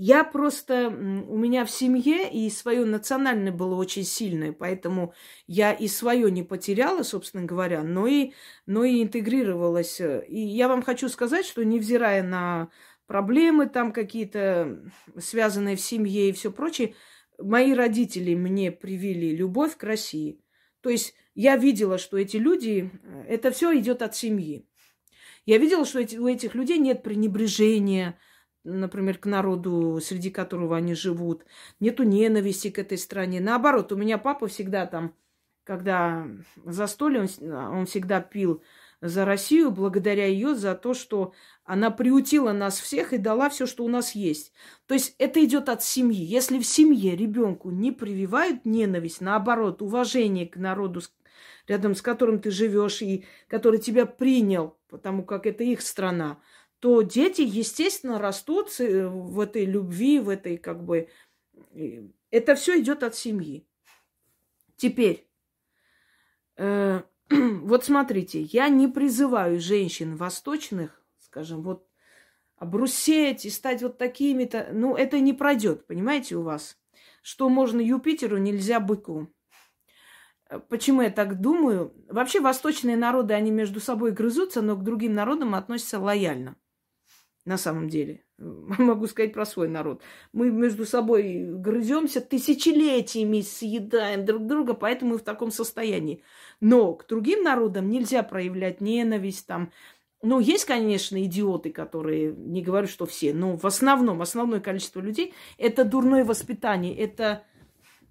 [0.03, 5.12] Я просто, у меня в семье и свое национальное было очень сильное, поэтому
[5.47, 8.33] я и свое не потеряла, собственно говоря, но и,
[8.64, 10.01] но и интегрировалась.
[10.01, 12.71] И я вам хочу сказать, что невзирая на
[13.11, 16.94] проблемы там какие-то, связанные в семье и все прочее,
[17.40, 20.40] мои родители мне привили любовь к России.
[20.81, 24.64] То есть я видела, что эти люди, э, это все идет от семьи.
[25.44, 28.16] Я видела, что эти, у этих людей нет пренебрежения,
[28.62, 31.44] например, к народу, среди которого они живут.
[31.81, 33.40] Нету ненависти к этой стране.
[33.40, 35.16] Наоборот, у меня папа всегда там,
[35.64, 36.29] когда
[36.64, 38.62] застолье, он, он всегда пил
[39.01, 41.33] за Россию, благодаря ее за то, что
[41.70, 44.52] она приутила нас всех и дала все, что у нас есть.
[44.87, 46.20] То есть это идет от семьи.
[46.20, 51.00] Если в семье ребенку не прививают ненависть, наоборот, уважение к народу,
[51.68, 56.40] рядом с которым ты живешь и который тебя принял, потому как это их страна,
[56.80, 61.09] то дети, естественно, растут в этой любви, в этой как бы...
[62.33, 63.64] Это все идет от семьи.
[64.76, 65.24] Теперь,
[66.56, 70.99] э, вот смотрите, я не призываю женщин восточных,
[71.31, 71.87] скажем, вот
[72.57, 74.71] обрусеть и стать вот такими-то.
[74.73, 76.77] Ну, это не пройдет, понимаете, у вас.
[77.23, 79.29] Что можно Юпитеру, нельзя быку.
[80.69, 81.95] Почему я так думаю?
[82.09, 86.57] Вообще восточные народы, они между собой грызутся, но к другим народам относятся лояльно.
[87.45, 88.25] На самом деле.
[88.38, 90.03] Могу сказать про свой народ.
[90.33, 96.25] Мы между собой грыземся тысячелетиями, съедаем друг друга, поэтому мы в таком состоянии.
[96.61, 99.73] Но к другим народам нельзя проявлять ненависть там.
[100.22, 105.33] Ну, есть, конечно, идиоты, которые, не говорю, что все, но в основном, основное количество людей,
[105.56, 107.44] это дурное воспитание, это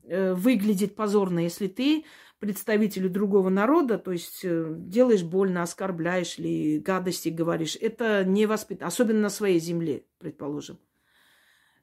[0.03, 2.05] э, выглядит позорно, если ты
[2.39, 7.77] представителю другого народа, то есть э, делаешь больно, оскорбляешь или гадости говоришь.
[7.79, 10.79] Это не воспитание, особенно на своей земле, предположим.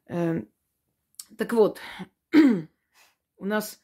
[0.09, 0.43] Э,
[1.39, 1.79] Так вот,
[3.37, 3.81] у нас,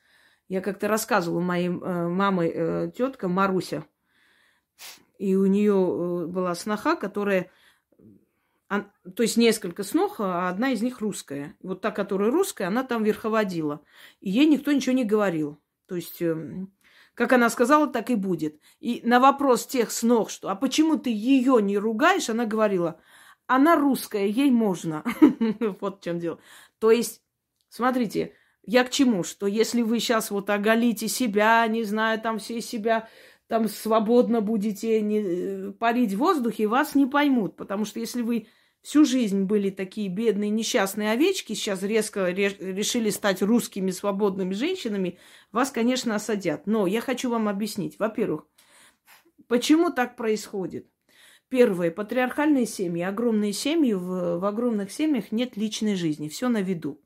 [0.48, 3.85] я как-то рассказывала моей э, мамой э, тетка Маруся,
[5.22, 7.48] и у нее э, была сноха, которая,
[8.68, 11.54] то есть несколько снох, а одна из них русская.
[11.62, 13.85] Вот та, которая русская, она там верховодила,
[14.20, 15.62] и ей никто ничего не говорил.
[15.87, 16.66] То есть, э,
[17.14, 18.58] как она сказала, так и будет.
[18.80, 23.00] И на вопрос тех снох, что «А почему ты ее не ругаешь?» Она говорила
[23.46, 25.04] «Она русская, ей можно».
[25.80, 26.40] Вот в чем дело.
[26.80, 27.22] То есть,
[27.68, 29.22] смотрите, я к чему?
[29.22, 33.08] Что если вы сейчас вот оголите себя, не знаю, там все себя
[33.48, 37.57] там свободно будете не, э, парить в воздухе, вас не поймут.
[37.57, 38.46] Потому что если вы
[38.83, 45.18] всю жизнь были такие бедные, несчастные овечки, сейчас резко решили стать русскими свободными женщинами,
[45.52, 46.66] вас, конечно, осадят.
[46.66, 47.98] Но я хочу вам объяснить.
[47.98, 48.46] Во-первых,
[49.46, 50.88] почему так происходит?
[51.48, 57.02] Первое, патриархальные семьи, огромные семьи, в, в огромных семьях нет личной жизни, все на виду.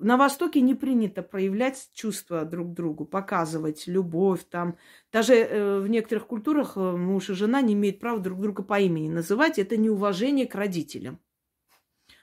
[0.00, 4.78] На Востоке не принято проявлять чувства друг к другу, показывать любовь там.
[5.12, 8.80] Даже э, в некоторых культурах э, муж и жена не имеют права друг друга по
[8.80, 9.58] имени называть.
[9.58, 11.20] Это неуважение к родителям.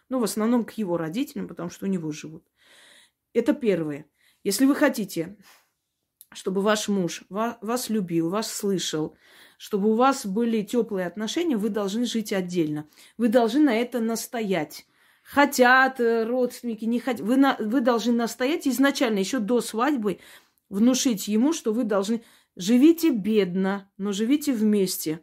[0.09, 2.43] Ну, в основном к его родителям, потому что у него живут.
[3.33, 4.07] Это первое.
[4.43, 5.37] Если вы хотите,
[6.33, 9.15] чтобы ваш муж вас любил, вас слышал,
[9.59, 12.87] чтобы у вас были теплые отношения, вы должны жить отдельно.
[13.17, 14.87] Вы должны на это настоять
[15.27, 17.21] хотят э, родственники, не хотят.
[17.21, 20.19] Вы, на, вы должны настоять изначально, еще до свадьбы,
[20.69, 22.23] внушить ему, что вы должны...
[22.55, 25.19] Живите бедно, но живите вместе.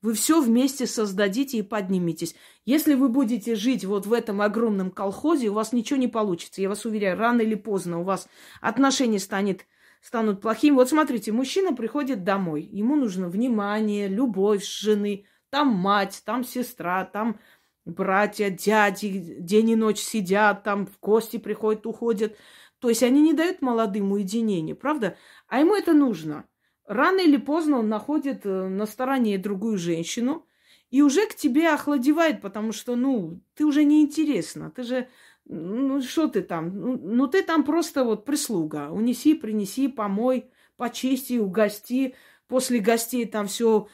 [0.00, 2.34] Вы все вместе создадите и подниметесь.
[2.64, 6.60] Если вы будете жить вот в этом огромном колхозе, у вас ничего не получится.
[6.60, 8.28] Я вас уверяю, рано или поздно у вас
[8.60, 9.66] отношения станет,
[10.00, 10.74] станут плохими.
[10.74, 12.62] Вот смотрите, мужчина приходит домой.
[12.62, 15.26] Ему нужно внимание, любовь жены.
[15.50, 17.38] Там мать, там сестра, там
[17.84, 22.36] братья, дяди день и ночь сидят, там в гости приходят, уходят.
[22.78, 25.16] То есть они не дают молодым уединения, правда?
[25.46, 26.46] А ему это нужно.
[26.86, 30.46] Рано или поздно он находит э, на стороне другую женщину
[30.90, 34.70] и уже к тебе охладевает, потому что, ну, ты уже неинтересна.
[34.70, 35.08] Ты же,
[35.44, 36.76] ну, что ты там?
[36.78, 38.90] Ну, ну, ты там просто вот прислуга.
[38.90, 42.14] Унеси, принеси, помой, почисти, угости.
[42.48, 43.88] После гостей там все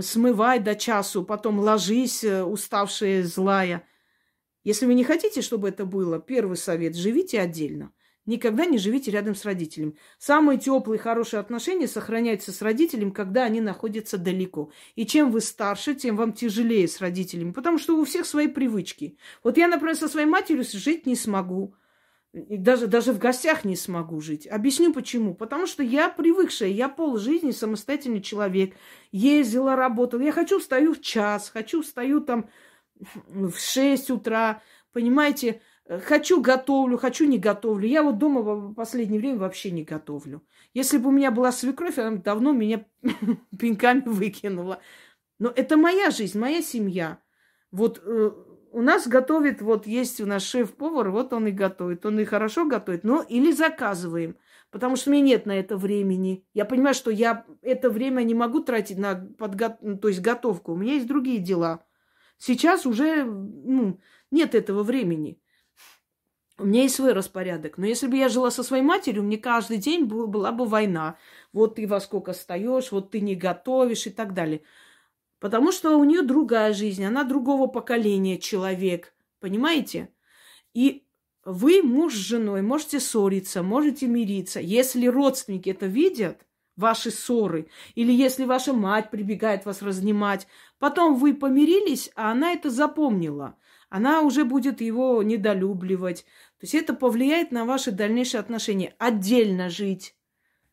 [0.00, 3.86] смывай до часу, потом ложись, э, уставшая, злая.
[4.64, 7.92] Если вы не хотите, чтобы это было, первый совет– живите отдельно.
[8.24, 9.96] Никогда не живите рядом с родителем.
[10.18, 14.70] Самые теплые, хорошие отношения сохраняются с родителем, когда они находятся далеко.
[14.94, 19.18] И чем вы старше, тем вам тяжелее с родителями, потому что у всех свои привычки.
[19.42, 21.74] Вот я, например, со своей матерью жить не смогу.
[22.32, 24.46] И даже, даже в гостях не смогу жить.
[24.46, 25.34] Объясню почему.
[25.34, 28.74] Потому что я привыкшая, я пол жизни самостоятельный человек.
[29.10, 30.22] Ездила, работала.
[30.22, 32.48] Я хочу встаю в час, хочу встаю там
[33.26, 34.62] в 6 утра.
[34.92, 37.86] Понимаете, хочу готовлю, хочу не готовлю.
[37.86, 40.42] Я вот дома в последнее время вообще не готовлю.
[40.72, 42.86] Если бы у меня была свекровь, она давно меня
[43.58, 44.80] пинками выкинула.
[45.38, 47.18] Но это моя жизнь, моя семья.
[47.70, 48.30] Вот э,
[48.72, 52.04] у нас готовит, вот есть у нас шеф-повар, вот он и готовит.
[52.06, 54.36] Он и хорошо готовит, но или заказываем.
[54.70, 56.46] Потому что меня нет на это времени.
[56.54, 59.76] Я понимаю, что я это время не могу тратить на подго...
[59.82, 60.72] Ну, то есть готовку.
[60.72, 61.84] У меня есть другие дела.
[62.38, 65.38] Сейчас уже ну, нет этого времени.
[66.58, 67.76] У меня есть свой распорядок.
[67.76, 71.18] Но если бы я жила со своей матерью, мне каждый день была бы война.
[71.52, 74.62] Вот ты во сколько встаешь, вот ты не готовишь и так далее.
[75.42, 79.12] Потому что у нее другая жизнь, она другого поколения человек.
[79.40, 80.08] Понимаете?
[80.72, 81.04] И
[81.44, 84.60] вы, муж с женой, можете ссориться, можете мириться.
[84.60, 90.46] Если родственники это видят, ваши ссоры, или если ваша мать прибегает вас разнимать,
[90.78, 93.56] потом вы помирились, а она это запомнила.
[93.88, 96.24] Она уже будет его недолюбливать.
[96.60, 98.94] То есть это повлияет на ваши дальнейшие отношения.
[98.96, 100.14] Отдельно жить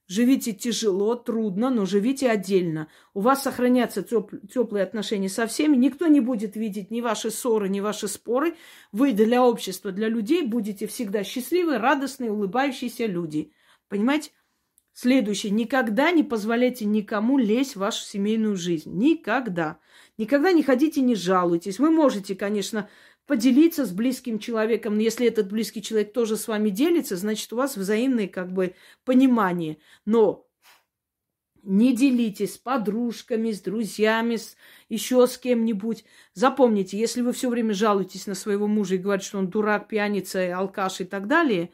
[0.10, 2.88] Живите тяжело, трудно, но живите отдельно.
[3.14, 5.78] У вас сохранятся теплые отношения со всеми.
[5.78, 8.56] Никто не будет видеть ни ваши ссоры, ни ваши споры.
[8.92, 13.52] Вы для общества, для людей будете всегда счастливые, радостные, улыбающиеся люди.
[13.88, 14.32] Понимаете?
[14.94, 15.52] Следующее.
[15.52, 18.92] Никогда не позволяйте никому лезть в вашу семейную жизнь.
[18.92, 19.80] Никогда.
[20.18, 21.78] Никогда не ходите, не жалуйтесь.
[21.78, 22.90] Вы можете, конечно,
[23.30, 24.98] поделиться с близким человеком.
[24.98, 28.74] Если этот близкий человек тоже с вами делится, значит, у вас взаимное как бы
[29.06, 29.78] понимание.
[30.04, 30.48] Но
[31.62, 34.58] не делитесь с подружками, с друзьями, с
[34.90, 36.06] еще с кем-нибудь.
[36.34, 40.58] Запомните, если вы все время жалуетесь на своего мужа и говорите, что он дурак, пьяница,
[40.58, 41.72] алкаш и так далее,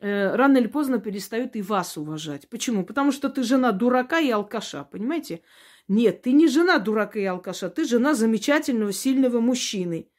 [0.00, 2.50] э, рано или поздно перестают и вас уважать.
[2.50, 2.84] Почему?
[2.84, 5.40] Потому что ты жена дурака и алкаша, понимаете?
[5.88, 10.10] Нет, ты не жена дурака и алкаша, ты жена замечательного, сильного мужчины.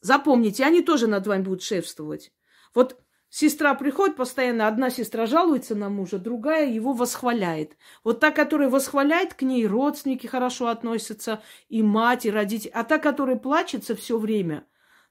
[0.00, 2.32] Запомните, они тоже над вами будут шефствовать.
[2.74, 7.76] Вот сестра приходит постоянно, одна сестра жалуется на мужа, другая его восхваляет.
[8.04, 12.70] Вот та, которая восхваляет, к ней родственники хорошо относятся, и мать, и родители.
[12.74, 14.66] А та, которая плачется все время,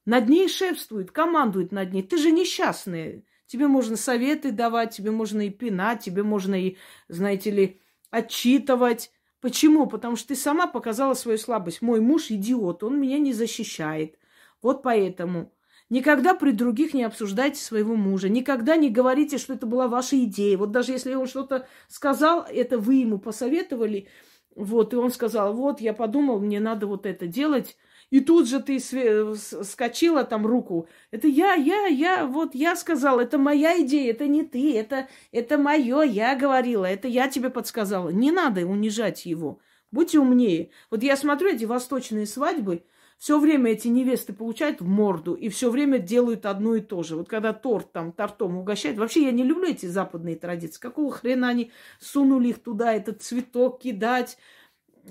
[0.05, 2.03] над ней шефствует, командует над ней.
[2.03, 3.23] Ты же несчастная.
[3.47, 6.77] Тебе можно советы давать, тебе можно и пинать, тебе можно и,
[7.07, 9.11] знаете ли, отчитывать.
[9.39, 9.85] Почему?
[9.85, 11.81] Потому что ты сама показала свою слабость.
[11.81, 14.17] Мой муж идиот, он меня не защищает.
[14.65, 15.53] Вот поэтому.
[15.91, 18.29] Никогда при других не обсуждайте своего мужа.
[18.29, 20.57] Никогда не говорите, что это была ваша идея.
[20.57, 24.07] Вот даже если он что-то сказал, это вы ему посоветовали.
[24.55, 27.77] Вот, и он сказал, вот, я подумал, мне надо вот это делать.
[28.09, 30.87] И тут же ты скочила там руку.
[31.11, 35.59] Это я, я, я, вот я сказала, это моя идея, это не ты, это, это
[35.59, 38.09] мое, я говорила, это я тебе подсказала.
[38.09, 39.59] Не надо унижать его.
[39.91, 40.71] Будьте умнее.
[40.89, 42.83] Вот я смотрю эти восточные свадьбы,
[43.17, 47.15] все время эти невесты получают в морду и все время делают одно и то же.
[47.15, 50.79] Вот когда торт там тортом угощают, вообще я не люблю эти западные традиции.
[50.79, 54.37] Какого хрена они сунули их туда, этот цветок кидать,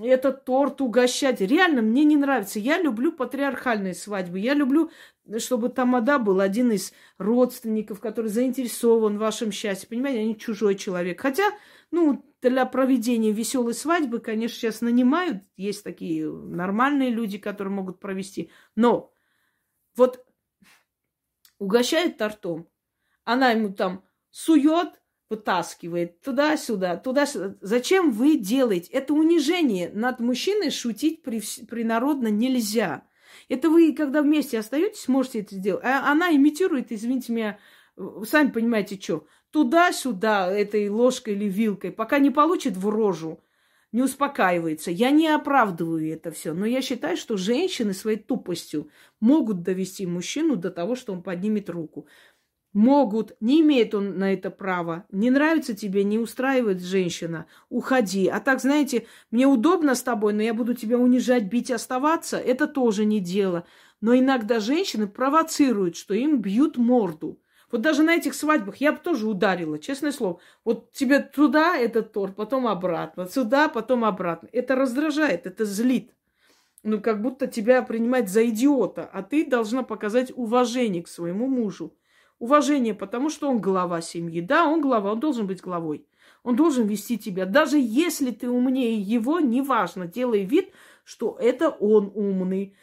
[0.00, 1.40] этот торт угощать.
[1.40, 2.58] Реально, мне не нравится.
[2.58, 4.38] Я люблю патриархальные свадьбы.
[4.38, 4.90] Я люблю,
[5.38, 9.88] чтобы тамада был один из родственников, который заинтересован в вашем счастье.
[9.88, 11.20] Понимаете, а не чужой человек.
[11.20, 11.50] Хотя,
[11.90, 15.42] ну, для проведения веселой свадьбы, конечно, сейчас нанимают.
[15.56, 18.50] Есть такие нормальные люди, которые могут провести.
[18.76, 19.12] Но
[19.96, 20.24] вот
[21.58, 22.68] угощает тортом.
[23.24, 25.00] Она ему там сует
[25.30, 27.56] вытаскивает туда-сюда, туда-сюда.
[27.60, 28.92] Зачем вы делаете?
[28.92, 29.90] Это унижение.
[29.90, 33.06] Над мужчиной шутить при, принародно нельзя.
[33.48, 35.84] Это вы, когда вместе остаетесь, можете это сделать.
[35.84, 37.58] А она имитирует, извините меня,
[38.24, 43.40] сами понимаете, что, туда-сюда этой ложкой или вилкой, пока не получит в рожу,
[43.92, 44.90] не успокаивается.
[44.90, 50.56] Я не оправдываю это все, но я считаю, что женщины своей тупостью могут довести мужчину
[50.56, 52.08] до того, что он поднимет руку
[52.74, 55.06] могут, не имеет он на это права.
[55.10, 58.26] Не нравится тебе, не устраивает женщина, уходи.
[58.26, 62.66] А так, знаете, мне удобно с тобой, но я буду тебя унижать, бить, оставаться, это
[62.66, 63.64] тоже не дело.
[64.00, 67.40] Но иногда женщины провоцируют, что им бьют морду.
[67.70, 70.40] Вот даже на этих свадьбах я бы тоже ударила, честное слово.
[70.64, 74.48] Вот тебе туда этот торт, потом обратно, сюда, потом обратно.
[74.52, 76.12] Это раздражает, это злит.
[76.82, 81.94] Ну, как будто тебя принимать за идиота, а ты должна показать уважение к своему мужу.
[82.38, 84.40] Уважение, потому что он глава семьи.
[84.40, 86.06] Да, он глава, он должен быть главой.
[86.42, 87.46] Он должен вести тебя.
[87.46, 90.72] Даже если ты умнее его, неважно, делай вид,
[91.04, 92.76] что это он умный.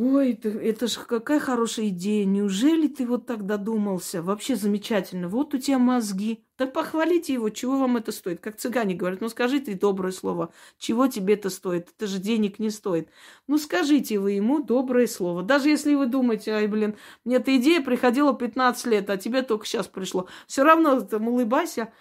[0.00, 2.24] Ой, это, это же какая хорошая идея.
[2.24, 4.22] Неужели ты вот так додумался?
[4.22, 5.28] Вообще замечательно.
[5.28, 6.44] Вот у тебя мозги.
[6.56, 8.38] Так похвалите его, чего вам это стоит?
[8.38, 10.52] Как цыгане говорят, ну скажите доброе слово.
[10.78, 11.88] Чего тебе это стоит?
[11.96, 13.08] Это же денег не стоит.
[13.48, 15.42] Ну скажите вы ему доброе слово.
[15.42, 16.94] Даже если вы думаете, ай, блин,
[17.24, 20.28] мне эта идея приходила 15 лет, а тебе только сейчас пришло.
[20.46, 21.92] Все равно там улыбайся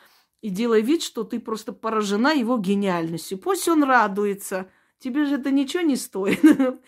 [0.43, 3.39] и делай вид, что ты просто поражена его гениальностью.
[3.39, 4.69] Пусть он радуется.
[4.99, 6.41] Тебе же это ничего не стоит.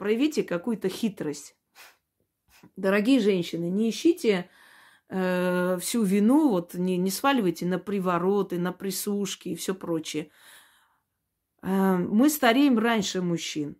[0.00, 1.54] проявите какую-то хитрость.
[2.74, 4.48] Дорогие женщины, не ищите
[5.10, 10.30] э, всю вину, вот не, не сваливайте на привороты, на присушки и все прочее.
[11.62, 13.76] Э, мы стареем раньше мужчин.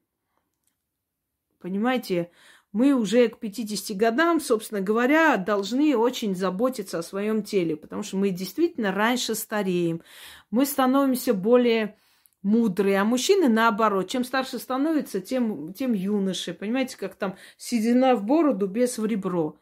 [1.59, 2.31] Понимаете,
[2.71, 8.19] мы уже к 50 годам, собственно говоря, должны очень заботиться о своем теле, потому что
[8.19, 10.03] мы действительно раньше стареем.
[10.51, 11.97] Мы становимся более
[12.43, 14.09] мудрые, а мужчины наоборот.
[14.09, 16.55] Чем старше становится, тем, тем юноше.
[16.55, 19.61] Понимаете, как там седина в бороду, без в ребро.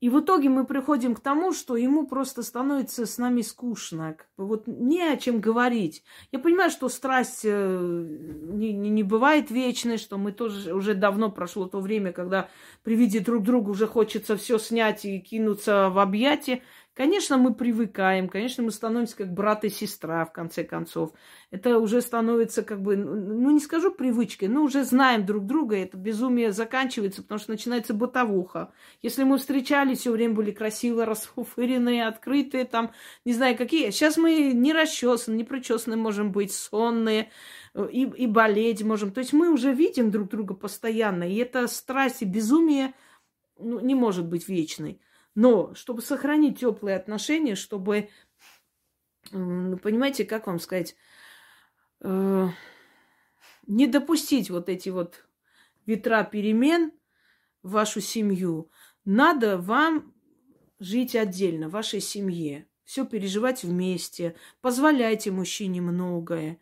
[0.00, 4.14] И в итоге мы приходим к тому, что ему просто становится с нами скучно.
[4.16, 6.04] Как бы вот не о чем говорить.
[6.30, 11.32] Я понимаю, что страсть э, не, не, не бывает вечной, что мы тоже уже давно
[11.32, 12.48] прошло то время, когда
[12.84, 16.62] при виде друг друга уже хочется все снять и кинуться в объятия.
[16.98, 21.12] Конечно, мы привыкаем, конечно, мы становимся как брат и сестра, в конце концов.
[21.52, 25.76] Это уже становится как бы, ну, ну не скажу привычкой, но уже знаем друг друга,
[25.76, 28.72] это безумие заканчивается, потому что начинается бытовуха.
[29.00, 32.90] Если мы встречались, все время были красиво расфуфыренные, открытые, там,
[33.24, 33.90] не знаю какие.
[33.90, 37.30] Сейчас мы не расчесаны, не причесаны можем быть, сонные,
[37.76, 39.12] и, и болеть можем.
[39.12, 42.92] То есть мы уже видим друг друга постоянно, и эта страсть и безумие
[43.56, 45.00] ну, не может быть вечной.
[45.38, 48.08] Но чтобы сохранить теплые отношения, чтобы,
[49.30, 50.96] понимаете, как вам сказать,
[52.00, 52.48] э,
[53.68, 55.28] не допустить вот эти вот
[55.86, 56.90] ветра перемен
[57.62, 58.72] в вашу семью,
[59.04, 60.12] надо вам
[60.80, 66.58] жить отдельно, в вашей семье, все переживать вместе, позволяйте мужчине многое,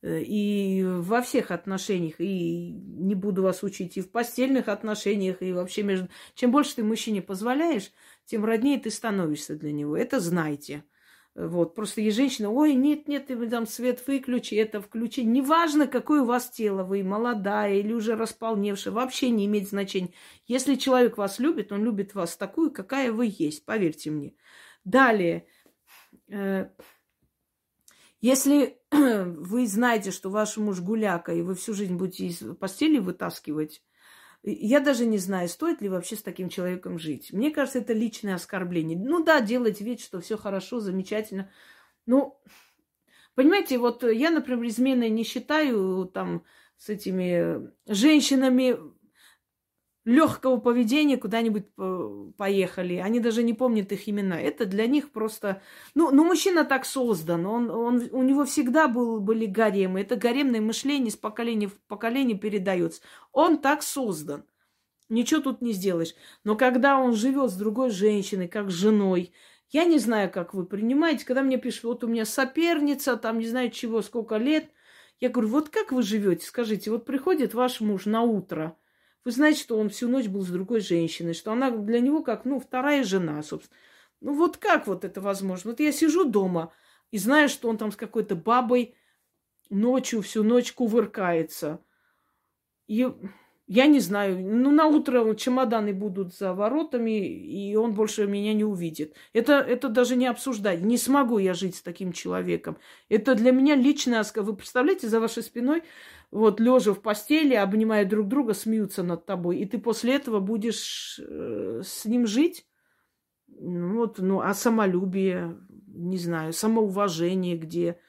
[0.00, 5.52] Э, и во всех отношениях, и не буду вас учить, и в постельных отношениях, и
[5.52, 6.08] вообще между...
[6.34, 7.90] Чем больше ты мужчине позволяешь,
[8.28, 9.96] тем роднее ты становишься для него.
[9.96, 10.84] Это знайте.
[11.34, 15.24] Вот, просто есть женщина, ой, нет, нет, ты там свет выключи, это включи.
[15.24, 20.12] Неважно, какое у вас тело, вы молодая или уже располневшая, вообще не имеет значения.
[20.46, 24.34] Если человек вас любит, он любит вас такую, какая вы есть, поверьте мне.
[24.84, 25.46] Далее,
[26.28, 26.70] э,
[28.20, 33.80] если вы знаете, что ваш муж гуляка, и вы всю жизнь будете из постели вытаскивать,
[34.52, 37.32] я даже не знаю, стоит ли вообще с таким человеком жить.
[37.32, 38.98] Мне кажется, это личное оскорбление.
[38.98, 41.50] Ну да, делать вид, что все хорошо, замечательно.
[42.06, 42.40] Ну,
[43.34, 46.44] понимаете, вот я, например, изменой не считаю там
[46.76, 48.78] с этими женщинами
[50.08, 52.94] легкого поведения куда-нибудь э, поехали.
[52.94, 54.40] Они даже не помнят их имена.
[54.40, 55.60] Это для них просто...
[55.94, 57.44] Ну, ну мужчина так создан.
[57.44, 60.00] Он, он, у него всегда был, были гаремы.
[60.00, 63.02] Это гаремное мышление с поколения в поколение передается.
[63.32, 64.44] Он так создан.
[65.10, 66.14] Ничего тут не сделаешь.
[66.42, 69.32] Но когда он живет с другой женщиной, как с женой,
[69.68, 73.46] я не знаю, как вы принимаете, когда мне пишут, вот у меня соперница, там не
[73.46, 74.70] знаю чего, сколько лет.
[75.20, 76.46] Я говорю, вот как вы живете?
[76.46, 78.74] Скажите, вот приходит ваш муж на утро–
[79.24, 82.44] вы знаете, что он всю ночь был с другой женщиной, что она для него как,
[82.44, 83.78] ну, вторая жена, собственно.
[84.20, 85.70] Ну, вот как вот это возможно?
[85.70, 86.72] Вот я сижу дома
[87.10, 88.94] и знаю, что он там с какой-то бабой
[89.70, 91.80] ночью всю ночь кувыркается.
[92.86, 93.06] И
[93.68, 98.64] я не знаю, ну, на утро чемоданы будут за воротами, и он больше меня не
[98.64, 99.14] увидит.
[99.34, 100.80] Это, это даже не обсуждать.
[100.80, 102.78] Не смогу я жить с таким человеком.
[103.10, 104.24] Это для меня личная...
[104.36, 105.82] Вы представляете, за вашей спиной
[106.30, 111.20] вот лежа в постели, обнимая друг друга, смеются над тобой, и ты после этого будешь
[111.22, 112.66] э, с ним жить?
[113.48, 115.58] Ну, вот, ну, а самолюбие,
[115.88, 118.00] не знаю, самоуважение где?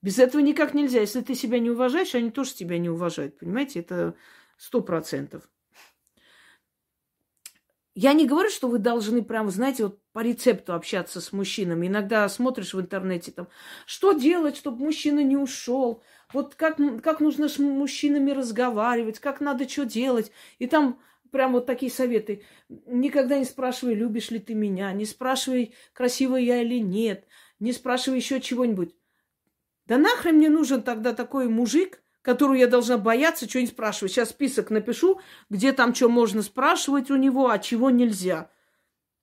[0.00, 1.00] Без этого никак нельзя.
[1.00, 3.36] Если ты себя не уважаешь, они тоже тебя не уважают.
[3.38, 4.14] Понимаете, это
[4.58, 5.48] сто процентов.
[7.94, 11.88] Я не говорю, что вы должны прям, знаете, вот по рецепту общаться с мужчинами.
[11.88, 13.48] Иногда смотришь в интернете там,
[13.86, 16.02] что делать, чтобы мужчина не ушел,
[16.32, 20.30] вот как, как нужно с мужчинами разговаривать, как надо что делать.
[20.60, 21.00] И там
[21.32, 22.44] прям вот такие советы.
[22.68, 27.26] Никогда не спрашивай, любишь ли ты меня, не спрашивай, красивая я или нет,
[27.58, 28.94] не спрашивай еще чего-нибудь.
[29.86, 34.12] Да нахрен мне нужен тогда такой мужик, которую я должна бояться, что-нибудь спрашивать.
[34.12, 35.18] Сейчас список напишу,
[35.48, 38.50] где там что можно спрашивать у него, а чего нельзя.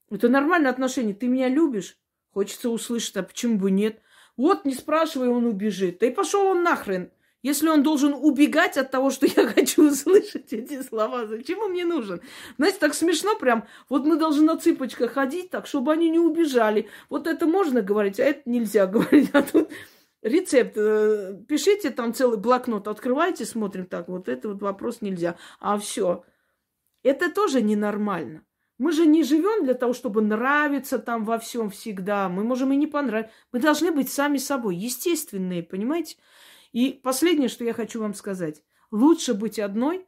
[0.09, 1.13] Это нормальное отношение.
[1.13, 1.99] Ты меня любишь?
[2.33, 4.01] Хочется услышать, а почему бы нет?
[4.37, 5.99] Вот, не спрашивай, он убежит.
[5.99, 7.11] Да и пошел он нахрен.
[7.43, 11.85] Если он должен убегать от того, что я хочу услышать эти слова, зачем он мне
[11.85, 12.21] нужен?
[12.57, 13.67] Знаете, так смешно прям.
[13.87, 16.89] Вот мы должны на цыпочках ходить так, чтобы они не убежали.
[17.11, 19.29] Вот это можно говорить, а это нельзя говорить.
[19.33, 19.69] А тут
[20.25, 20.73] рецепт.
[20.75, 24.09] Э, пишите там целый блокнот, открывайте, смотрим так.
[24.09, 25.37] Вот это вот вопрос нельзя.
[25.59, 26.25] А все.
[27.03, 28.43] Это тоже ненормально.
[28.77, 32.27] Мы же не живем для того, чтобы нравиться там во всем всегда.
[32.27, 33.31] Мы можем и не понравиться.
[33.53, 36.17] Мы должны быть сами собой, естественные, понимаете?
[36.73, 38.63] И последнее, что я хочу вам сказать.
[38.91, 40.05] Лучше быть одной,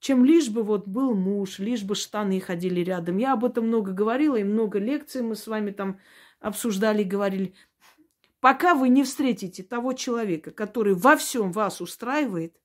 [0.00, 3.18] чем лишь бы вот был муж, лишь бы штаны ходили рядом.
[3.18, 6.00] Я об этом много говорила, и много лекций мы с вами там
[6.40, 7.54] обсуждали, говорили.
[8.40, 12.56] Пока вы не встретите того человека, который во всем вас устраивает,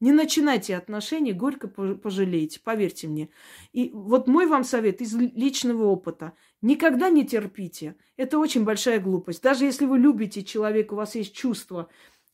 [0.00, 3.30] не начинайте отношения, горько пожалеете, поверьте мне.
[3.72, 6.34] И вот мой вам совет из личного опыта.
[6.62, 7.96] Никогда не терпите.
[8.16, 9.42] Это очень большая глупость.
[9.42, 11.88] Даже если вы любите человека, у вас есть чувства,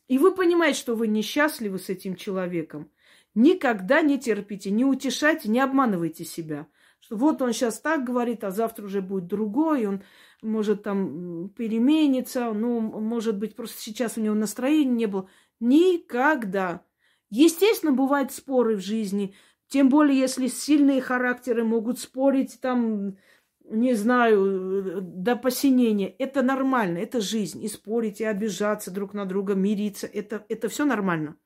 [0.09, 2.91] и вы понимаете, что вы несчастливы с этим человеком,
[3.35, 6.67] никогда не терпите, не утешайте, не обманывайте себя.
[7.05, 10.03] Что вот он сейчас так говорит, а завтра уже будет другой, он
[10.41, 15.29] может там переменится, ну, может быть, просто сейчас у него настроения не было.
[15.61, 16.83] Никогда.
[17.29, 19.35] Естественно, бывают споры в жизни,
[19.69, 23.19] тем более, если сильные характеры могут спорить там,
[23.65, 26.09] не знаю, до посинения.
[26.09, 27.63] Это нормально, это жизнь.
[27.63, 31.37] И спорить, и обижаться друг на друга, мириться, это, это все нормально.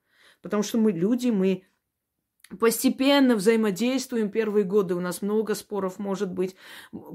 [0.41, 1.63] Потому что мы люди, мы
[2.57, 4.29] постепенно взаимодействуем.
[4.29, 6.55] Первые годы у нас много споров, может быть.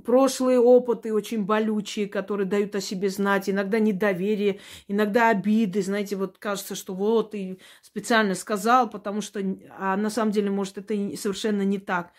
[0.04, 3.50] Прошлые опыты очень болючие, которые дают о себе знать.
[3.50, 5.82] Иногда недоверие, иногда обиды.
[5.82, 9.40] Знаете, вот кажется, что вот и специально сказал, потому что...
[9.78, 12.12] А на самом деле, может, это совершенно не так.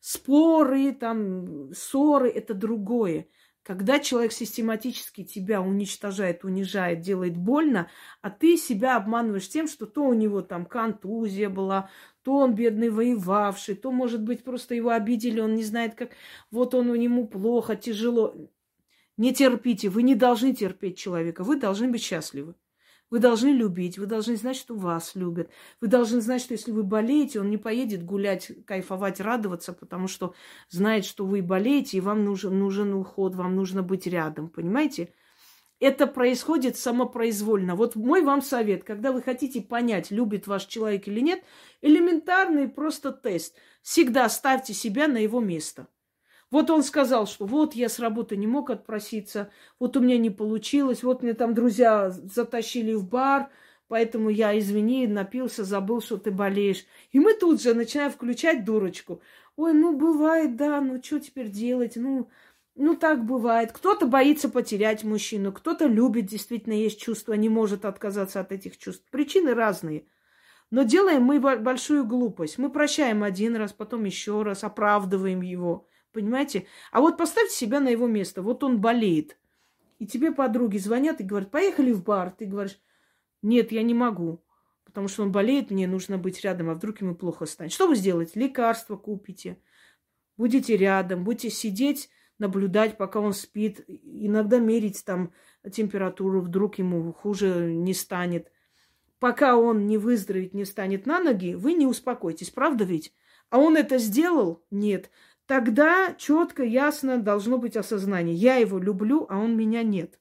[0.00, 3.26] Споры, там, ссоры– это другое.
[3.62, 7.88] Когда человек систематически тебя уничтожает, унижает, делает больно,
[8.20, 11.88] а ты себя обманываешь тем, что то у него там контузия была,
[12.22, 16.10] то он бедный воевавший, то, может быть, просто его обидели, он не знает, как...
[16.50, 18.34] Вот он у нему плохо, тяжело.
[19.16, 22.56] Не терпите, вы не должны терпеть человека, вы должны быть счастливы.
[23.12, 25.50] Вы должны любить, вы должны знать, что вас любят.
[25.82, 30.34] Вы должны знать, что если вы болеете, он не поедет гулять, кайфовать, радоваться, потому что
[30.70, 34.48] знает, что вы болеете, и вам нужен, нужен уход, вам нужно быть рядом.
[34.48, 35.12] Понимаете?
[35.78, 37.76] Это происходит самопроизвольно.
[37.76, 41.44] Вот мой вам совет, когда вы хотите понять, любит ваш человек или нет,
[41.82, 43.54] элементарный просто тест.
[43.82, 45.86] Всегда ставьте себя на его место.
[46.52, 49.50] Вот он сказал, что вот я с работы не мог отпроситься,
[49.80, 53.48] вот у меня не получилось, вот мне там друзья затащили в бар,
[53.88, 56.84] поэтому я, извини, напился, забыл, что ты болеешь.
[57.10, 59.22] И мы тут же начинаем включать дурочку.
[59.56, 62.28] Ой, ну бывает, да, ну что теперь делать, ну,
[62.74, 63.72] ну так бывает.
[63.72, 69.06] Кто-то боится потерять мужчину, кто-то любит, действительно есть чувства, не может отказаться от этих чувств.
[69.10, 70.04] Причины разные.
[70.70, 72.58] Но делаем мы большую глупость.
[72.58, 75.86] Мы прощаем один раз, потом еще раз, оправдываем его.
[76.12, 76.66] Понимаете?
[76.90, 78.42] А вот поставьте себя на его место.
[78.42, 79.38] Вот он болеет.
[79.98, 82.34] И тебе подруги звонят и говорят, поехали в бар.
[82.36, 82.78] Ты говоришь,
[83.40, 84.42] нет, я не могу.
[84.84, 87.72] Потому что он болеет, мне нужно быть рядом, а вдруг ему плохо станет.
[87.72, 88.38] Что вы сделаете?
[88.38, 89.58] Лекарства купите.
[90.36, 93.84] Будете рядом, будете сидеть, наблюдать, пока он спит.
[93.86, 95.32] Иногда мерить там
[95.70, 98.50] температуру, вдруг ему хуже не станет.
[99.18, 102.50] Пока он не выздоровеет, не станет на ноги, вы не успокойтесь.
[102.50, 103.14] Правда ведь?
[103.50, 104.62] А он это сделал?
[104.70, 105.10] Нет
[105.52, 108.34] тогда четко, ясно должно быть осознание.
[108.34, 110.18] Я его люблю, а он меня нет.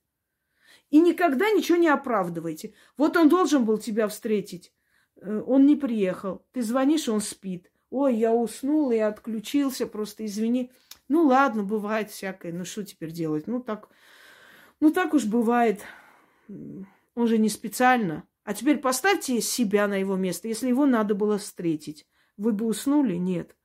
[0.90, 2.74] И никогда ничего не оправдывайте.
[2.98, 4.74] Вот он должен был тебя встретить.
[5.22, 6.46] Э, он не приехал.
[6.52, 7.72] Ты звонишь, он спит.
[7.92, 10.70] Ой, я уснул и отключился, просто извини.
[11.08, 12.52] Ну ладно, бывает всякое.
[12.52, 13.48] Ну что теперь делать?
[13.48, 13.88] Ну так,
[14.82, 15.80] ну так уж бывает.
[16.50, 18.28] Он же не специально.
[18.44, 20.50] А теперь поставьте себя на его место.
[20.50, 22.06] Если его надо было встретить,
[22.36, 23.16] вы бы уснули?
[23.16, 23.56] Нет.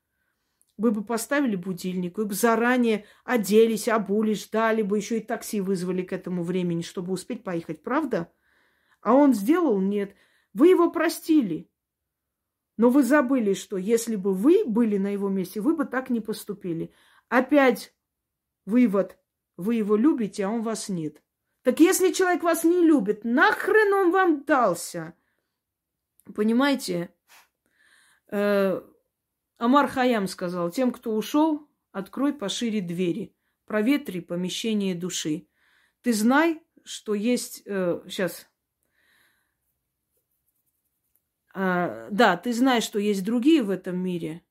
[0.77, 6.03] Вы бы поставили будильник, вы бы заранее оделись, обулись, ждали бы, еще и такси вызвали
[6.03, 8.31] к этому времени, чтобы успеть поехать, правда?
[9.01, 9.81] А он сделал?
[9.81, 10.14] Нет.
[10.53, 11.70] Вы его простили.
[12.77, 16.20] Но вы забыли, что если бы вы были на его месте, вы бы так не
[16.20, 16.93] поступили.
[17.29, 17.95] Опять
[18.66, 19.18] вывод.
[19.57, 21.22] Вы его любите, а он вас нет.
[21.62, 25.14] Так если человек вас не любит, нахрен он вам дался?
[26.35, 27.14] Понимаете?
[28.31, 28.83] Э,
[29.59, 33.34] Амар Хаям сказал, тем, кто ушел, открой пошире двери,
[33.64, 35.48] проветри помещение души.
[36.02, 37.62] Ты знай, что есть...
[37.64, 38.46] Э, сейчас.
[41.54, 44.42] А, да, ты знаешь, что есть другие в этом мире,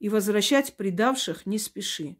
[0.00, 2.16] и возвращать предавших не спеши.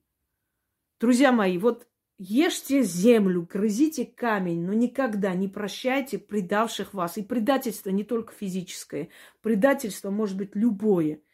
[1.00, 1.88] Друзья мои, вот
[2.18, 7.18] ешьте землю, грызите камень, но никогда не прощайте предавших вас.
[7.18, 9.08] И предательство не только физическое,
[9.42, 11.20] предательство может быть любое–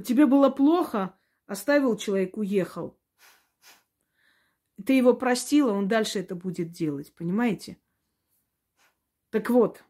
[0.00, 2.98] у тебя было плохо, оставил человек, уехал.
[4.86, 7.78] Ты его простила, он дальше это будет делать, понимаете?
[9.28, 9.84] Так вот,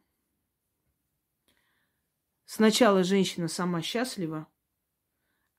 [2.45, 4.49] сначала женщина сама счастлива,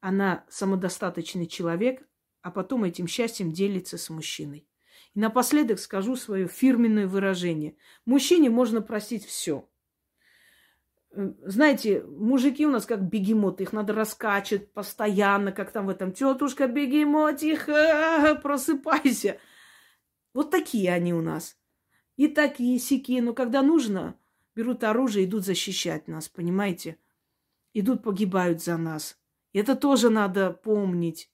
[0.01, 2.05] она самодостаточный человек,
[2.41, 4.67] а потом этим счастьем делится с мужчиной.
[5.13, 7.77] И напоследок скажу свое фирменное выражение.
[8.03, 9.70] Мужчине можно простить все.
[11.13, 16.67] Знаете, мужики у нас как бегемоты, их надо раскачивать постоянно, как там в этом тетушка
[16.67, 19.37] бегемотиха, просыпайся.
[20.33, 21.57] Вот такие они у нас.
[22.15, 24.15] И такие сики, но когда нужно,
[24.55, 26.97] берут оружие, идут защищать нас, понимаете?
[27.73, 29.19] Идут, погибают за нас.
[29.51, 31.29] И это тоже надо помнить,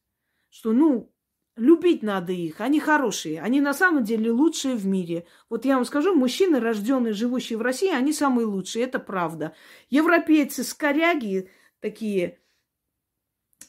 [0.49, 1.13] что, ну,
[1.57, 5.25] Любить надо их, они хорошие, они на самом деле лучшие в мире.
[5.49, 9.55] Вот я вам скажу, мужчины, рожденные, живущие в России, они самые лучшие, это правда.
[9.89, 11.49] Европейцы, скоряги
[11.79, 12.39] такие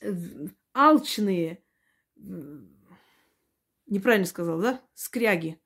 [0.02, 0.12] э,
[0.74, 1.64] алчные,
[3.86, 4.82] неправильно сказал, да?
[4.92, 5.58] Скряги.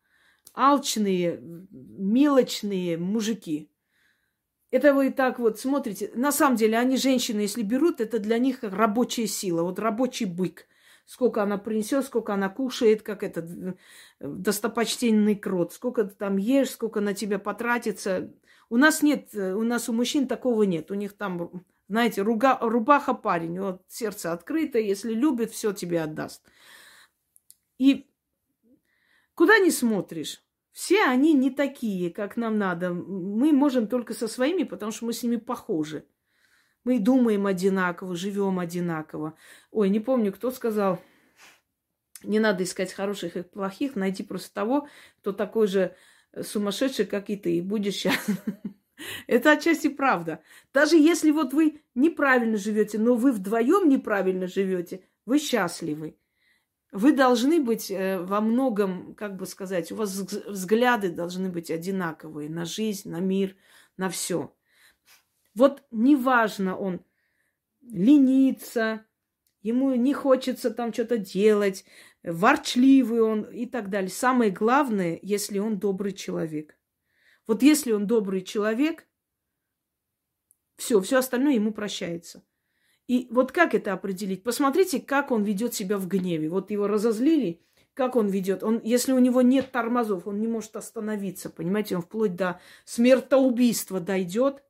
[0.55, 1.41] Алчные,
[1.73, 3.69] мелочные мужики.
[4.71, 6.13] Это вы так вот смотрите.
[6.15, 10.69] На самом деле, они женщины, если берут, это для них рабочая сила, вот рабочий бык
[11.05, 13.75] сколько она принесет, сколько она кушает, как этот э,
[14.21, 18.33] достопочтенный крот, сколько ты там ешь, сколько на тебя потратится.
[18.69, 20.91] У нас нет, э, у нас у мужчин такого нет.
[20.91, 26.43] У них там, знаете, руга, рубаха парень, вот сердце открыто, если любит, все тебе отдаст.
[27.79, 28.09] И
[29.35, 30.43] куда не смотришь,
[30.73, 32.93] все они не такие, как нам надо.
[32.95, 36.07] Мы можем только со своими, потому что мы с ними похожи.
[36.85, 39.35] Мы думаем одинаково, живем одинаково.
[39.71, 41.01] Ой, не помню, кто сказал,
[42.25, 44.89] не надо искать хороших и плохих, найти просто того,
[45.21, 45.95] кто такой же
[46.41, 48.37] сумасшедший, как и ты, и будешь счастлив.
[49.27, 50.43] Это отчасти правда.
[50.73, 56.17] Даже если вот вы неправильно живете, но вы вдвоем неправильно живете, вы счастливы.
[56.91, 62.51] Вы должны быть э, во многом, как бы сказать, у вас взгляды должны быть одинаковые
[62.51, 63.57] на жизнь, на мир,
[63.97, 64.55] на все.
[65.55, 67.05] Вот неважно, он
[67.83, 69.05] ленится,
[69.61, 71.85] ему не хочется там что-то делать,
[72.23, 74.11] ворчливый он и так далее.
[74.11, 76.79] Самое главное, если он добрый человек.
[77.47, 79.07] Вот если он добрый человек,
[80.77, 82.45] все, все остальное ему прощается.
[83.09, 84.43] И вот как это определить?
[84.43, 86.49] Посмотрите, как он ведет себя в гневе.
[86.49, 87.61] Вот его разозлили,
[87.95, 88.63] как он ведет.
[88.63, 91.51] Он, если у него нет тормозов, он не может остановиться.
[91.51, 94.63] Понимаете, он вплоть до смертоубийства дойдет.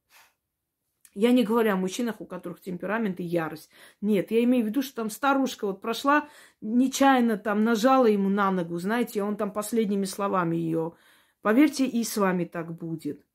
[1.14, 3.70] Я не говорю о мужчинах, у которых темперамент и ярость.
[4.00, 6.28] Нет, я имею в виду, что там старушка вот прошла,
[6.60, 10.94] нечаянно там нажала ему на ногу, знаете, он там последними словами ее.
[11.42, 13.26] Поверьте, и с вами так будет.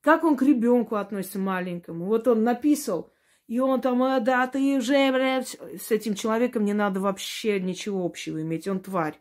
[0.00, 2.06] Как он к ребенку относится маленькому?
[2.06, 3.12] Вот он написал,
[3.46, 8.04] и он там, «А, да, ты уже, блядь, с этим человеком не надо вообще ничего
[8.04, 9.20] общего иметь, он тварь.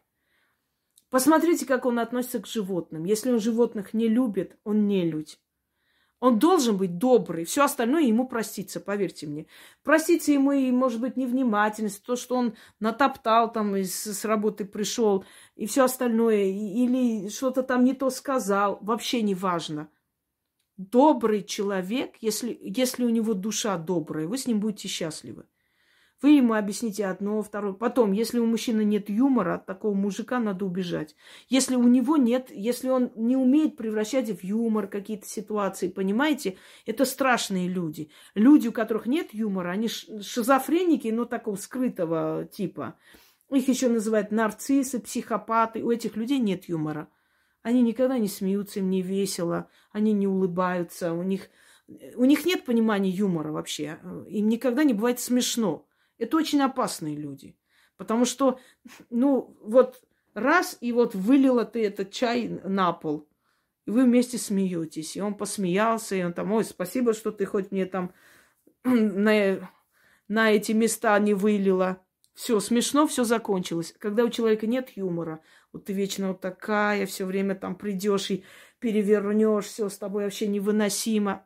[1.09, 3.03] Посмотрите, как он относится к животным.
[3.03, 5.39] Если он животных не любит, он не людь.
[6.25, 7.45] Он должен быть добрый.
[7.45, 9.45] Все остальное ему проститься, поверьте мне.
[9.83, 15.23] Проститься ему и, может быть, невнимательность, то, что он натоптал там, из, с работы пришел,
[15.55, 19.87] и все остальное, или что-то там не то сказал, вообще не важно
[20.77, 25.45] добрый человек, если, если у него душа добрая, вы с ним будете счастливы.
[26.25, 27.73] Вы ему объясните одно, второе.
[27.73, 31.15] Потом, если у мужчины нет юмора, от такого мужика надо убежать.
[31.49, 36.57] Если у него нет, если он не умеет превращать в юмор какие-то ситуации, понимаете,
[36.87, 38.09] это страшные люди.
[38.33, 42.97] Люди, у которых нет юмора, они шизофреники, но такого скрытого типа.
[43.51, 45.83] Их еще называют нарциссы, психопаты.
[45.83, 47.07] У этих людей нет юмора.
[47.61, 51.51] Они никогда не смеются, им не весело, они не улыбаются, у них,
[52.15, 55.84] у них нет понимания юмора вообще, им никогда не бывает смешно.
[56.17, 57.57] Это очень опасные люди,
[57.97, 58.59] потому что,
[59.09, 60.01] ну, вот
[60.33, 63.27] раз, и вот вылила ты этот чай на пол,
[63.85, 67.71] и вы вместе смеетесь, и он посмеялся, и он там, ой, спасибо, что ты хоть
[67.71, 68.13] мне там
[68.83, 69.69] на,
[70.27, 72.01] на эти места не вылила.
[72.33, 73.95] Все, смешно, все закончилось.
[73.97, 75.41] Когда у человека нет юмора,
[75.71, 78.43] вот ты вечно вот такая, все время там придешь и
[78.79, 81.44] перевернешь, все с тобой вообще невыносимо.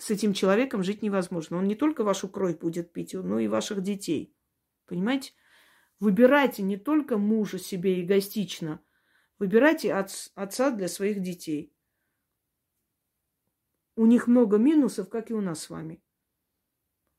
[0.00, 1.58] С этим человеком жить невозможно.
[1.58, 4.34] Он не только вашу кровь будет пить, но и ваших детей.
[4.86, 5.34] Понимаете?
[5.98, 8.82] Выбирайте не только мужа себе эгоистично,
[9.38, 11.76] выбирайте от, отца для своих детей.
[13.94, 16.02] У них много минусов, как и у нас с вами.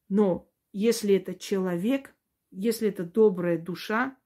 [0.09, 2.15] Но если это человек,
[2.49, 4.17] если это добрая душа,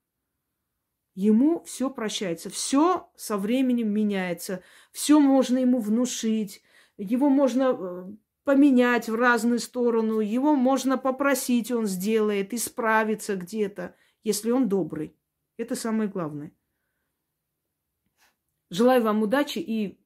[1.13, 6.61] ему все прощается, все со временем меняется, все можно ему внушить,
[6.95, 8.15] его можно э,
[8.45, 15.17] поменять в разную сторону, его можно попросить, он сделает, исправиться где-то, если он добрый.
[15.57, 16.53] Это самое главное.
[18.69, 19.99] Желаю вам удачи и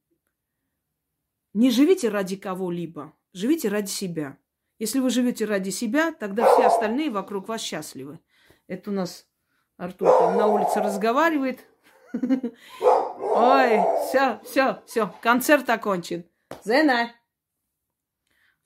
[1.54, 4.38] не живите ради кого-либо, живите ради себя.
[4.80, 8.20] Если вы живете ради себя, тогда все остальные вокруг вас счастливы.
[8.68, 9.28] Это у нас
[9.76, 11.60] Артур там на улице разговаривает.
[12.14, 16.26] Ой, все, все, все, концерт окончен.
[16.64, 17.12] Зена.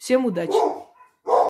[0.03, 0.72] Всем удачи.